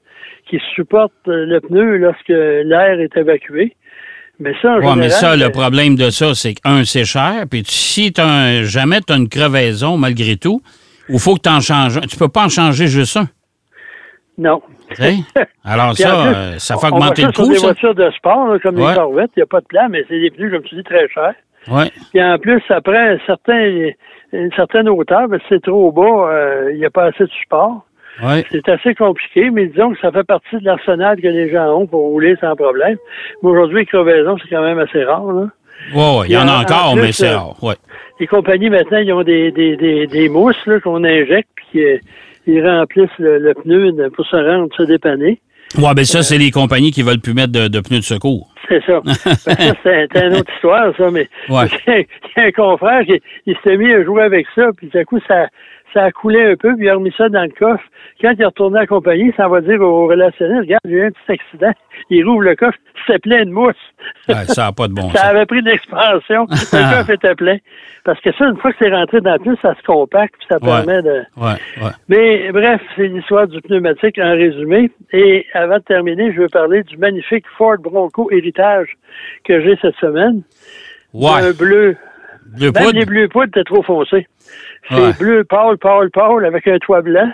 qui 0.48 0.60
supportent 0.74 1.12
euh, 1.28 1.46
le 1.46 1.60
pneu 1.60 1.96
lorsque 1.96 2.28
l'air 2.28 3.00
est 3.00 3.16
évacué. 3.16 3.74
Mais 4.40 4.52
ça, 4.60 4.72
en 4.72 4.76
Oui, 4.78 4.84
mais 4.96 5.02
général, 5.04 5.10
ça, 5.10 5.36
le 5.36 5.44
euh, 5.44 5.50
problème 5.50 5.94
de 5.96 6.10
ça, 6.10 6.34
c'est 6.34 6.54
qu'un, 6.54 6.84
c'est 6.84 7.04
cher. 7.04 7.44
Puis 7.50 7.62
si 7.64 8.12
t'as 8.12 8.26
un- 8.26 8.62
jamais 8.64 9.00
tu 9.00 9.12
as 9.12 9.16
une 9.16 9.28
crevaison, 9.28 9.96
malgré 9.96 10.36
tout, 10.36 10.60
il 11.08 11.18
faut 11.18 11.34
que 11.36 11.42
tu 11.42 11.48
en 11.48 11.60
changes 11.60 11.96
un. 11.96 12.00
Tu 12.02 12.16
peux 12.16 12.28
pas 12.28 12.44
en 12.44 12.48
changer 12.48 12.88
juste 12.88 13.16
un. 13.16 13.26
non. 14.36 14.60
Alors 15.64 15.96
ça, 15.96 16.08
plus, 16.08 16.34
euh, 16.34 16.58
ça 16.58 16.76
fait 16.76 16.86
on- 16.86 16.94
on 16.94 16.96
augmenter 16.96 17.22
voit 17.22 17.28
le 17.30 17.34
ça 17.34 17.36
sur 17.36 17.44
coût, 17.44 17.50
des 17.52 17.58
ça. 17.58 17.66
voitures 17.68 17.94
de 17.94 18.10
sport, 18.10 18.48
là, 18.48 18.58
comme 18.58 18.78
Ouais. 18.78 18.88
les 18.90 18.94
Corvettes, 18.96 19.30
il 19.36 19.38
n'y 19.40 19.42
a 19.44 19.46
pas 19.46 19.60
de 19.60 19.66
plan, 19.66 19.86
mais 19.88 20.04
c'est 20.08 20.20
des 20.20 20.30
pneus, 20.30 20.50
comme 20.50 20.62
tu 20.64 20.74
dis, 20.74 20.82
très 20.84 21.08
chers. 21.08 21.34
Ouais. 21.70 21.90
Puis 22.12 22.22
en 22.22 22.38
plus, 22.38 22.60
ça 22.68 22.80
prend 22.80 22.92
un 22.94 23.18
certain, 23.26 23.90
une 24.32 24.52
certaine 24.56 24.88
hauteur, 24.88 25.28
mais 25.28 25.38
si 25.38 25.44
c'est 25.50 25.62
trop 25.62 25.92
bas, 25.92 26.30
euh, 26.30 26.70
il 26.72 26.78
n'y 26.78 26.84
a 26.84 26.90
pas 26.90 27.04
assez 27.04 27.24
de 27.24 27.30
support. 27.30 27.84
Ouais. 28.22 28.44
C'est 28.50 28.68
assez 28.68 28.94
compliqué, 28.94 29.50
mais 29.50 29.66
disons 29.66 29.92
que 29.92 29.98
ça 30.00 30.12
fait 30.12 30.24
partie 30.24 30.56
de 30.58 30.64
l'arsenal 30.64 31.16
que 31.20 31.28
les 31.28 31.50
gens 31.50 31.68
ont 31.78 31.86
pour 31.86 32.00
rouler 32.00 32.34
sans 32.40 32.54
problème. 32.56 32.96
Mais 33.42 33.48
aujourd'hui, 33.50 33.78
les 33.80 33.86
crevaisons, 33.86 34.36
c'est 34.42 34.50
quand 34.54 34.62
même 34.62 34.78
assez 34.78 35.02
rare. 35.04 35.24
Là. 35.32 35.46
Ouais, 35.94 36.18
ouais, 36.20 36.26
il 36.28 36.32
y 36.32 36.36
en 36.36 36.46
a 36.46 36.58
en- 36.58 36.62
encore, 36.62 36.90
en 36.90 36.92
plus, 36.94 37.02
mais 37.02 37.12
c'est 37.12 37.28
euh, 37.30 37.36
rare. 37.38 37.56
Ouais. 37.64 37.74
Les 38.20 38.26
compagnies, 38.26 38.68
maintenant, 38.70 38.98
ils 38.98 39.12
ont 39.12 39.22
des, 39.22 39.50
des, 39.50 39.76
des, 39.76 40.06
des 40.06 40.28
mousses 40.28 40.68
qu'on 40.84 41.02
injecte, 41.04 41.48
puis 41.56 41.84
euh, 41.84 41.98
ils 42.46 42.64
remplissent 42.68 43.08
le, 43.18 43.38
le 43.38 43.54
pneu 43.54 44.10
pour 44.14 44.26
se 44.26 44.36
rendre, 44.36 44.68
se 44.76 44.82
dépanner. 44.82 45.40
Ouais, 45.78 45.94
ben 45.96 46.04
ça, 46.04 46.22
c'est 46.22 46.36
les 46.38 46.50
compagnies 46.50 46.90
qui 46.90 47.02
veulent 47.02 47.20
plus 47.20 47.32
mettre 47.34 47.52
de, 47.52 47.66
de 47.68 47.80
pneus 47.80 48.00
de 48.00 48.04
secours. 48.04 48.51
C'est 48.72 48.84
ça. 48.86 49.00
Ça, 49.34 49.54
c'est 49.82 50.08
une 50.26 50.34
autre 50.36 50.52
histoire, 50.54 50.96
ça, 50.96 51.10
mais 51.10 51.28
Ouais. 51.50 51.66
il 51.86 52.06
y 52.36 52.40
a 52.40 52.44
un 52.44 52.50
confrère 52.52 53.04
qui 53.04 53.20
il 53.46 53.56
s'est 53.62 53.76
mis 53.76 53.92
à 53.92 54.02
jouer 54.02 54.22
avec 54.22 54.46
ça, 54.54 54.68
puis 54.76 54.90
à 54.94 55.04
coup, 55.04 55.18
ça, 55.28 55.46
ça 55.92 56.04
a 56.04 56.10
coulé 56.10 56.42
un 56.42 56.56
peu, 56.56 56.74
puis 56.74 56.86
il 56.86 56.88
a 56.88 56.94
remis 56.94 57.12
ça 57.18 57.28
dans 57.28 57.42
le 57.42 57.50
coffre. 57.50 57.84
Quand 58.22 58.30
il 58.32 58.40
est 58.40 58.46
retourné 58.46 58.78
à 58.78 58.80
la 58.82 58.86
compagnie, 58.86 59.32
ça 59.36 59.46
va 59.48 59.60
dire 59.60 59.80
au 59.82 60.06
relationnel, 60.06 60.60
regarde, 60.60 60.80
j'ai 60.86 60.92
eu 60.92 61.04
un 61.06 61.10
petit 61.10 61.32
accident. 61.32 61.72
Il 62.08 62.24
rouvre 62.26 62.42
le 62.42 62.56
coffre, 62.56 62.78
c'est 63.06 63.20
plein 63.20 63.44
de 63.44 63.50
mousse. 63.50 63.74
Ouais, 64.28 64.34
ça 64.46 64.66
n'a 64.66 64.72
pas 64.72 64.88
de 64.88 64.92
bon 64.94 65.10
Ça 65.12 65.18
sens. 65.18 65.28
avait 65.30 65.46
pris 65.46 65.62
de 65.62 65.68
l'expansion. 65.70 66.46
Le 66.50 66.96
coffre 66.98 67.10
était 67.10 67.34
plein. 67.34 67.56
Parce 68.04 68.20
que 68.20 68.32
ça, 68.32 68.46
une 68.46 68.56
fois 68.56 68.72
que 68.72 68.78
c'est 68.80 68.92
rentré 68.92 69.20
dans 69.20 69.34
le 69.34 69.38
pneu, 69.38 69.56
ça 69.62 69.74
se 69.76 69.82
compacte, 69.84 70.34
puis 70.38 70.46
ça 70.50 70.56
Ouais. 70.56 70.84
permet 70.84 71.02
de... 71.02 71.22
Ouais, 71.36 71.52
ouais. 71.82 71.90
Mais 72.08 72.50
bref, 72.52 72.80
c'est 72.96 73.06
l'histoire 73.06 73.46
du 73.46 73.60
pneumatique 73.60 74.18
en 74.18 74.32
résumé. 74.32 74.90
Et 75.12 75.46
avant 75.54 75.76
de 75.78 75.82
terminer, 75.84 76.32
je 76.34 76.40
veux 76.40 76.48
parler 76.48 76.82
du 76.82 76.96
magnifique 76.96 77.44
Ford 77.56 77.76
Bronco 77.78 78.28
Héritage 78.32 78.88
que 79.44 79.60
j'ai 79.62 79.76
cette 79.80 79.96
semaine. 79.96 80.42
Un 81.14 81.52
bleu. 81.52 81.96
Bleu 82.58 82.72
Même 82.72 82.84
poudre. 82.84 82.98
les 82.98 83.04
bleus 83.06 83.28
poudres 83.28 83.48
étaient 83.48 83.64
trop 83.64 83.82
foncés. 83.82 84.26
C'est 84.90 85.16
bleu 85.18 85.44
pâle, 85.44 85.78
pâle, 85.78 86.10
pâle, 86.10 86.44
avec 86.44 86.66
un 86.66 86.78
toit 86.78 87.00
blanc. 87.02 87.30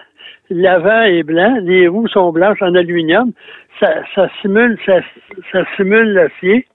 L'avant 0.50 1.02
est 1.02 1.22
blanc, 1.22 1.58
les 1.62 1.88
roues 1.88 2.08
sont 2.08 2.32
blanches 2.32 2.62
en 2.62 2.74
aluminium. 2.74 3.32
Ça, 3.80 3.94
ça 4.14 4.28
simule, 4.40 4.78
ça, 4.86 5.00
ça 5.52 5.64
simule 5.76 6.12
l'acier, 6.14 6.66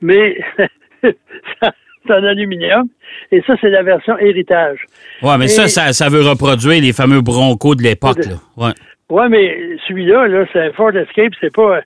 mais 0.00 0.38
c'est 1.02 2.12
en 2.12 2.22
aluminium. 2.24 2.88
Et 3.32 3.42
ça, 3.46 3.54
c'est 3.60 3.70
la 3.70 3.82
version 3.82 4.18
héritage. 4.18 4.78
Ouais, 5.22 5.36
mais 5.38 5.46
Et- 5.46 5.48
ça, 5.48 5.68
ça, 5.68 5.92
ça 5.92 6.08
veut 6.08 6.20
reproduire 6.28 6.82
les 6.82 6.92
fameux 6.92 7.22
broncos 7.22 7.74
de 7.74 7.82
l'époque, 7.82 8.18
là. 8.26 8.36
Ouais. 8.56 8.72
Ouais, 9.10 9.28
mais 9.28 9.76
celui-là, 9.86 10.28
là, 10.28 10.46
c'est 10.52 10.60
un 10.60 10.72
Ford 10.72 10.94
Escape, 10.96 11.32
c'est 11.40 11.54
pas, 11.54 11.80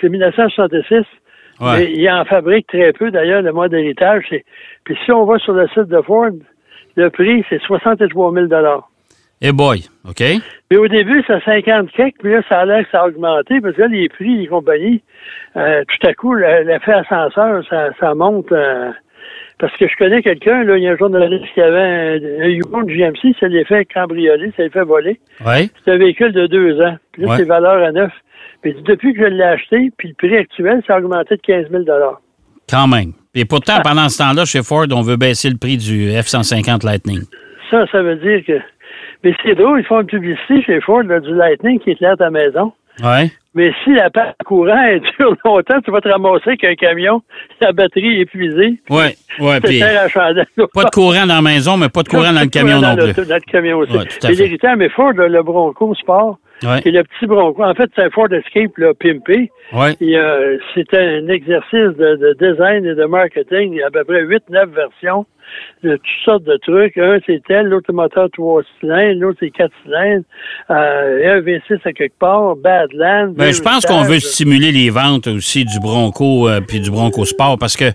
c'est 0.00 0.08
1966. 0.08 0.94
Ouais. 0.96 1.04
Mais 1.60 1.92
il 1.92 2.10
en 2.10 2.24
fabrique 2.24 2.66
très 2.66 2.92
peu, 2.92 3.10
d'ailleurs, 3.10 3.42
le 3.42 3.52
mode 3.52 3.72
héritage. 3.74 4.24
Puis 4.84 4.96
si 5.04 5.12
on 5.12 5.24
va 5.24 5.38
sur 5.38 5.52
le 5.52 5.68
site 5.68 5.88
de 5.88 6.00
Ford, 6.00 6.30
le 6.96 7.10
prix, 7.10 7.44
c'est 7.48 7.60
63 7.62 8.32
000 8.32 8.46
Eh 9.42 9.52
boy, 9.52 9.80
OK? 10.08 10.22
Mais 10.70 10.76
au 10.76 10.86
début, 10.88 11.22
c'est 11.26 11.42
50 11.44 11.90
quelques, 11.92 12.18
puis 12.20 12.32
là, 12.32 12.42
ça 12.48 12.60
a 12.60 12.64
l'air 12.64 12.84
que 12.84 12.90
ça 12.92 13.00
a 13.02 13.08
augmenté, 13.08 13.60
parce 13.60 13.74
que 13.76 13.82
là, 13.82 13.88
les 13.88 14.08
prix 14.08 14.38
des 14.38 14.46
compagnies, 14.46 15.02
euh, 15.56 15.82
tout 15.88 16.06
à 16.06 16.14
coup, 16.14 16.32
le- 16.34 16.62
l'effet 16.64 16.92
ascenseur, 16.92 17.62
ça, 17.68 17.90
ça 17.98 18.14
monte. 18.14 18.50
euh, 18.52 18.90
parce 19.58 19.76
que 19.76 19.86
je 19.86 19.96
connais 19.96 20.22
quelqu'un, 20.22 20.64
là, 20.64 20.76
il 20.76 20.82
y 20.82 20.88
a 20.88 20.92
un 20.92 20.96
journaliste 20.96 21.44
qui 21.54 21.60
avait 21.60 21.78
un, 21.78 22.44
un 22.44 22.48
Yukon 22.48 22.82
GMC, 22.86 23.34
ça 23.38 23.46
l'est 23.48 23.64
fait 23.64 23.84
cambrioler, 23.84 24.52
ça 24.56 24.62
l'est 24.64 24.70
fait 24.70 24.82
voler. 24.84 25.20
Ouais. 25.44 25.68
C'est 25.84 25.92
un 25.92 25.98
véhicule 25.98 26.32
de 26.32 26.46
deux 26.48 26.80
ans. 26.80 26.96
Puis 27.12 27.22
là, 27.22 27.28
Ouais. 27.28 27.36
c'est 27.38 27.44
valeur 27.44 27.82
à 27.84 27.92
neuf. 27.92 28.10
Puis 28.62 28.74
depuis 28.84 29.12
que 29.14 29.20
je 29.20 29.26
l'ai 29.26 29.42
acheté, 29.44 29.90
puis 29.98 30.08
le 30.08 30.14
prix 30.14 30.36
actuel, 30.36 30.82
ça 30.86 30.94
a 30.94 30.98
augmenté 30.98 31.36
de 31.36 31.40
15 31.42 31.66
000 31.70 31.84
Quand 32.68 32.88
même. 32.88 33.12
Et 33.34 33.44
pourtant, 33.44 33.80
pendant 33.84 34.08
ce 34.08 34.18
temps-là, 34.18 34.44
chez 34.44 34.62
Ford, 34.62 34.86
on 34.92 35.02
veut 35.02 35.16
baisser 35.16 35.48
le 35.50 35.56
prix 35.58 35.76
du 35.76 36.10
F-150 36.10 36.84
Lightning. 36.84 37.20
Ça, 37.70 37.86
ça 37.92 38.02
veut 38.02 38.16
dire 38.16 38.44
que... 38.44 38.58
Mais 39.24 39.34
c'est 39.44 39.54
drôle, 39.54 39.80
ils 39.80 39.86
font 39.86 40.00
une 40.00 40.06
publicité 40.06 40.62
chez 40.62 40.80
Ford, 40.80 41.02
là, 41.02 41.20
du 41.20 41.34
Lightning 41.34 41.78
qui 41.78 41.90
éclaire 41.90 42.16
ta 42.16 42.30
maison. 42.30 42.72
Ouais. 43.02 43.30
Mais 43.54 43.72
si 43.84 43.94
la 43.94 44.10
panne 44.10 44.32
de 44.38 44.44
courant 44.44 44.82
elle 44.82 45.00
dure 45.00 45.34
longtemps, 45.44 45.80
tu 45.84 45.90
vas 45.90 46.00
te 46.00 46.08
ramasser 46.08 46.48
avec 46.48 46.64
un 46.64 46.74
camion, 46.74 47.22
la 47.60 47.72
batterie 47.72 48.18
est 48.18 48.22
épuisée. 48.22 48.80
Oui, 48.90 49.04
oui. 49.40 49.60
Puis, 49.62 49.80
pas 49.80 50.84
de 50.84 50.90
courant 50.90 51.26
dans 51.26 51.34
la 51.36 51.42
maison, 51.42 51.76
mais 51.76 51.88
pas 51.88 52.02
de 52.02 52.08
courant 52.08 52.32
dans 52.32 52.40
le 52.40 52.48
camion 52.48 52.80
non 52.80 52.96
plus. 52.96 53.26
Dans 53.26 53.34
le 53.34 53.50
camion 53.52 53.78
aussi. 53.78 53.92
Ouais, 53.96 54.04
tout 54.06 54.26
à 54.26 54.30
Et 54.30 54.34
fait. 54.34 54.42
l'héritage, 54.42 54.76
mais 54.78 54.88
Ford, 54.88 55.12
le 55.12 55.42
Bronco 55.42 55.94
Sport, 55.94 56.38
Ouais. 56.62 56.80
et 56.84 56.90
le 56.90 57.02
petit 57.04 57.26
Bronco, 57.26 57.62
en 57.62 57.74
fait, 57.74 57.90
c'est 57.94 58.04
un 58.04 58.10
Ford 58.10 58.32
Escape 58.32 58.76
là, 58.78 58.92
pimpé. 58.94 59.50
Oui. 59.72 59.88
Et, 60.00 60.16
euh, 60.16 60.58
c'est 60.74 60.92
un 60.94 61.28
exercice 61.28 61.96
de, 61.96 62.16
de 62.16 62.36
design 62.40 62.84
et 62.86 62.94
de 62.94 63.04
marketing. 63.04 63.72
Il 63.72 63.78
y 63.78 63.82
a 63.82 63.86
à 63.86 63.90
peu 63.90 64.04
près 64.04 64.24
8-9 64.24 64.66
versions 64.74 65.26
de 65.82 65.96
toutes 65.96 66.24
sortes 66.24 66.44
de 66.44 66.56
trucs. 66.58 66.96
Un, 66.98 67.18
c'est 67.26 67.42
tel, 67.46 67.66
l'autre, 67.66 67.92
moteur 67.92 68.28
3 68.32 68.62
cylindres, 68.80 69.20
l'autre, 69.20 69.38
c'est 69.40 69.50
4 69.50 69.70
cylindres, 69.84 70.24
euh, 70.70 71.36
un 71.36 71.40
V6 71.40 71.80
à 71.84 71.92
quelque 71.92 72.18
part, 72.18 72.56
Badland. 72.56 73.34
Ben, 73.34 73.52
je 73.52 73.60
pense 73.60 73.84
qu'on 73.84 74.02
veut 74.02 74.20
stimuler 74.20 74.72
les 74.72 74.90
ventes 74.90 75.26
aussi 75.26 75.64
du 75.64 75.80
Bronco 75.80 76.48
euh, 76.48 76.60
puis 76.60 76.80
du 76.80 76.90
Bronco 76.90 77.24
Sport 77.24 77.58
parce 77.58 77.76
que 77.76 77.92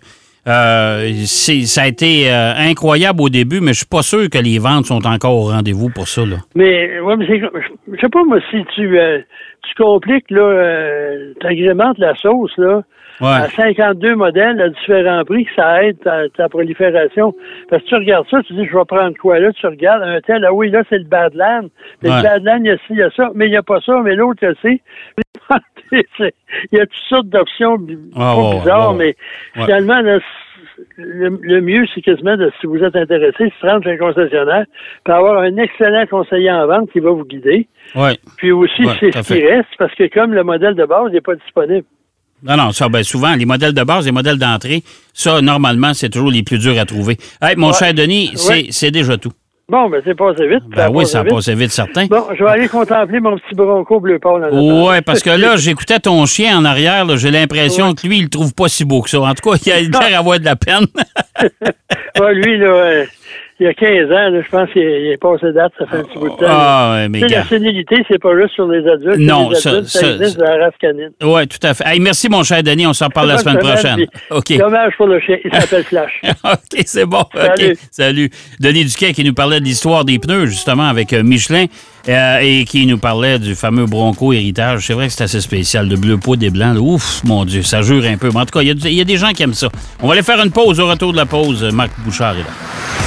euh, 0.47 1.11
ça 1.25 1.81
a 1.81 1.87
été 1.87 2.31
euh, 2.31 2.53
incroyable 2.55 3.21
au 3.21 3.29
début, 3.29 3.59
mais 3.59 3.73
je 3.73 3.79
suis 3.79 3.85
pas 3.85 4.01
sûr 4.01 4.29
que 4.29 4.37
les 4.37 4.59
ventes 4.59 4.85
sont 4.85 5.05
encore 5.05 5.35
au 5.35 5.49
rendez-vous 5.49 5.89
pour 5.89 6.07
ça. 6.07 6.25
Là. 6.25 6.37
Mais, 6.55 6.99
ouais, 6.99 7.17
mais 7.17 7.25
je 7.27 7.99
sais 7.99 8.09
pas, 8.09 8.23
moi, 8.23 8.39
si 8.49 8.63
tu, 8.75 8.97
euh, 8.97 9.19
tu 9.67 9.83
compliques, 9.83 10.29
là, 10.31 10.41
euh, 10.41 11.33
t'agrémentes 11.39 11.97
la 11.99 12.15
sauce, 12.15 12.55
là, 12.57 12.81
Ouais. 13.19 13.29
à 13.29 13.49
52 13.49 14.15
modèles 14.15 14.61
à 14.61 14.69
différents 14.69 15.23
prix, 15.25 15.45
que 15.45 15.51
ça 15.55 15.83
aide 15.83 15.97
ta, 16.03 16.29
ta 16.29 16.47
prolifération. 16.49 17.33
Parce 17.67 17.81
que 17.81 17.87
tu 17.87 17.95
regardes 17.95 18.27
ça, 18.29 18.43
tu 18.43 18.53
dis, 18.53 18.65
je 18.67 18.77
vais 18.77 18.85
prendre 18.85 19.17
quoi 19.17 19.39
là? 19.39 19.51
Tu 19.53 19.65
regardes 19.65 20.03
un 20.03 20.21
tel, 20.21 20.45
ah 20.45 20.53
oui, 20.53 20.69
là, 20.69 20.83
c'est 20.87 20.99
le 20.99 21.05
Badland. 21.05 21.69
Mais 22.03 22.09
Ouais. 22.11 22.17
le 22.17 22.21
Badland, 22.23 22.59
il 22.63 22.67
y 22.67 22.71
a 22.71 22.77
ci, 22.77 22.83
il 22.91 22.97
y 22.97 23.01
a 23.01 23.09
ça, 23.09 23.31
mais 23.33 23.47
il 23.47 23.51
n'y 23.51 23.57
a 23.57 23.63
pas 23.63 23.81
ça, 23.81 23.99
mais 24.03 24.13
l'autre, 24.15 24.39
il 24.43 24.45
y 24.45 24.51
a 24.51 24.55
ci. 24.61 24.81
Il 25.91 26.77
y 26.77 26.81
a 26.81 26.85
toutes 26.85 26.95
sortes 27.07 27.27
d'options 27.29 27.77
Ah, 28.15 28.35
bizarres, 28.59 28.93
mais 28.95 29.15
finalement, 29.53 30.01
là, 30.01 30.19
le, 30.97 31.39
le 31.41 31.61
mieux, 31.61 31.85
c'est 31.93 32.01
quasiment, 32.01 32.35
de, 32.37 32.51
si 32.59 32.67
vous 32.67 32.77
êtes 32.77 32.95
intéressé, 32.95 33.45
de 33.45 33.51
se 33.59 33.65
rendre 33.65 33.83
chez 33.83 33.91
un 33.91 33.97
concessionnaire, 33.97 34.65
puis 35.03 35.13
avoir 35.13 35.39
un 35.39 35.55
excellent 35.57 36.05
conseiller 36.07 36.51
en 36.51 36.67
vente 36.67 36.91
qui 36.91 36.99
va 36.99 37.11
vous 37.11 37.25
guider. 37.25 37.67
Ouais. 37.95 38.17
Puis 38.37 38.51
aussi, 38.51 38.83
Ouais, 38.85 38.93
c'est 38.99 39.11
ce 39.11 39.33
qui 39.33 39.45
reste, 39.45 39.69
parce 39.77 39.93
que 39.95 40.07
comme 40.13 40.33
le 40.33 40.43
modèle 40.43 40.75
de 40.75 40.85
base 40.85 41.11
n'est 41.11 41.21
pas 41.21 41.35
disponible. 41.35 41.85
Non, 42.43 42.55
non, 42.55 42.71
ça, 42.71 42.87
ben, 42.87 43.03
souvent, 43.03 43.33
les 43.35 43.45
modèles 43.45 43.73
de 43.73 43.83
base, 43.83 44.05
les 44.05 44.11
modèles 44.11 44.37
d'entrée, 44.37 44.81
ça, 45.13 45.41
normalement, 45.41 45.93
c'est 45.95 46.09
toujours 46.09 46.29
les 46.31 46.43
plus 46.43 46.59
durs 46.59 46.79
à 46.79 46.85
trouver. 46.85 47.17
Hey, 47.41 47.55
mon 47.55 47.67
Ouais. 47.69 47.73
cher 47.73 47.93
Denis, 47.95 48.31
c'est 48.35 48.51
Ouais. 48.53 48.67
c'est 48.69 48.91
déjà 48.91 49.17
tout. 49.17 49.31
Bon, 49.69 49.89
ben 49.89 50.01
c'est 50.05 50.15
passé 50.15 50.47
vite. 50.47 50.63
Ben 50.69 50.89
oui, 50.89 51.05
ça 51.05 51.19
a 51.19 51.23
passé 51.25 51.53
vite, 51.53 51.71
certain. 51.71 52.05
Bon, 52.05 52.23
je 52.33 52.41
vais 52.41 52.49
aller 52.49 52.69
contempler 52.69 53.19
mon 53.19 53.37
petit 53.37 53.53
bronco 53.53 53.99
bleu 53.99 54.17
pâle. 54.17 54.49
Ouais, 54.53 55.01
parce 55.01 55.21
que 55.21 55.29
là, 55.29 55.55
j'écoutais 55.57 55.99
ton 55.99 56.25
chien 56.25 56.57
en 56.57 56.63
arrière, 56.63 57.05
j'ai 57.17 57.31
l'impression 57.31 57.93
que 57.93 58.07
lui, 58.07 58.19
il 58.19 58.23
le 58.23 58.29
trouve 58.29 58.53
pas 58.53 58.69
si 58.69 58.85
beau 58.85 59.01
que 59.01 59.09
ça. 59.09 59.19
En 59.19 59.33
tout 59.33 59.49
cas, 59.49 59.57
il 59.65 59.71
a 59.73 59.81
l'air 59.99 60.09
d'avoir 60.11 60.39
de 60.39 60.45
la 60.45 60.55
peine. 60.55 60.85
Ouais, 62.17 62.33
lui, 62.33 62.57
là, 62.59 63.03
il 63.59 63.63
y 63.65 63.67
a 63.67 63.73
15 63.73 64.05
ans, 64.11 64.29
là, 64.29 64.41
je 64.41 64.49
pense 64.49 64.69
qu'il 64.71 64.81
est, 64.83 65.17
passé 65.17 65.51
date, 65.51 65.71
ça 65.79 65.85
fait 65.87 65.97
un 65.97 66.03
petit 66.03 66.17
bout 66.19 66.29
de 66.29 66.35
temps. 66.35 66.45
Ah, 66.47 66.93
ouais, 66.95 67.09
mais 67.09 67.19
Tu 67.21 67.27
sais, 67.27 67.33
gars. 67.33 67.39
la 67.39 67.45
sénilité, 67.45 67.95
c'est 68.07 68.19
pas 68.21 68.39
juste 68.39 68.53
sur 68.53 68.67
les 68.67 68.87
adultes. 68.87 69.17
Non, 69.17 69.49
les 69.49 69.55
ça- 69.55 69.69
adultes, 69.71 69.87
ça, 69.87 69.99
ça- 70.01 70.11
existe 70.13 70.37
dans 70.37 70.45
la 70.45 70.65
race 70.65 70.73
canine. 70.79 71.09
Oui, 71.23 71.47
tout 71.47 71.57
à 71.65 71.73
fait. 71.73 71.83
Hey, 71.87 71.99
merci, 71.99 72.29
mon 72.29 72.43
cher 72.43 72.61
Denis. 72.61 72.85
On 72.85 72.93
s'en 72.93 73.05
reparle 73.05 73.29
la 73.29 73.37
semaine 73.39 73.57
prochaine. 73.57 74.05
Dommage 74.59 74.93
pour 74.97 75.07
le 75.07 75.19
chien, 75.19 75.37
il 75.43 75.51
s'appelle 75.59 75.83
Flash. 75.83 76.21
OK, 76.43 76.81
c'est 76.85 77.05
bon. 77.05 77.23
Salut. 77.33 77.77
Salut. 77.91 78.29
Denis 78.59 78.85
Duquet 78.85 79.13
qui 79.13 79.23
nous 79.23 79.33
parlait 79.33 79.59
de 79.59 79.65
l'histoire 79.65 80.05
des 80.05 80.19
pneus, 80.19 80.45
justement, 80.45 80.87
avec 80.87 81.11
euh, 81.13 81.23
Michelin, 81.23 81.65
euh, 82.09 82.39
et 82.41 82.63
qui 82.65 82.85
nous 82.85 82.97
parlait 82.99 83.39
du 83.39 83.55
fameux 83.55 83.85
Bronco 83.85 84.33
héritage. 84.33 84.85
C'est 84.85 84.93
vrai 84.93 85.07
que 85.07 85.13
c'est 85.13 85.23
assez 85.23 85.41
spécial. 85.41 85.87
De 85.89 85.95
bleu 85.95 86.17
poudre 86.17 86.45
et 86.45 86.49
blanc. 86.51 86.73
là. 86.73 86.79
Ouf, 86.79 87.23
mon 87.23 87.43
Dieu, 87.43 87.63
ça 87.63 87.81
jure 87.81 88.03
un 88.05 88.17
peu. 88.17 88.29
Mais 88.33 88.39
en 88.41 88.45
tout 88.45 88.57
cas, 88.57 88.61
y 88.61 88.69
il 88.69 88.93
y, 88.93 89.01
a 89.01 89.03
des 89.03 89.17
gens 89.17 89.31
qui 89.31 89.41
aiment 89.43 89.53
ça. 89.53 89.67
On 90.01 90.07
va 90.07 90.13
aller 90.13 90.23
faire 90.23 90.39
une 90.43 90.51
pause. 90.51 90.79
Au 90.79 90.87
retour 90.87 91.11
de 91.11 91.17
la 91.17 91.25
pause, 91.25 91.63
Marc 91.73 91.91
Bouchard 92.05 92.35
est 92.35 92.39
là. 92.39 93.06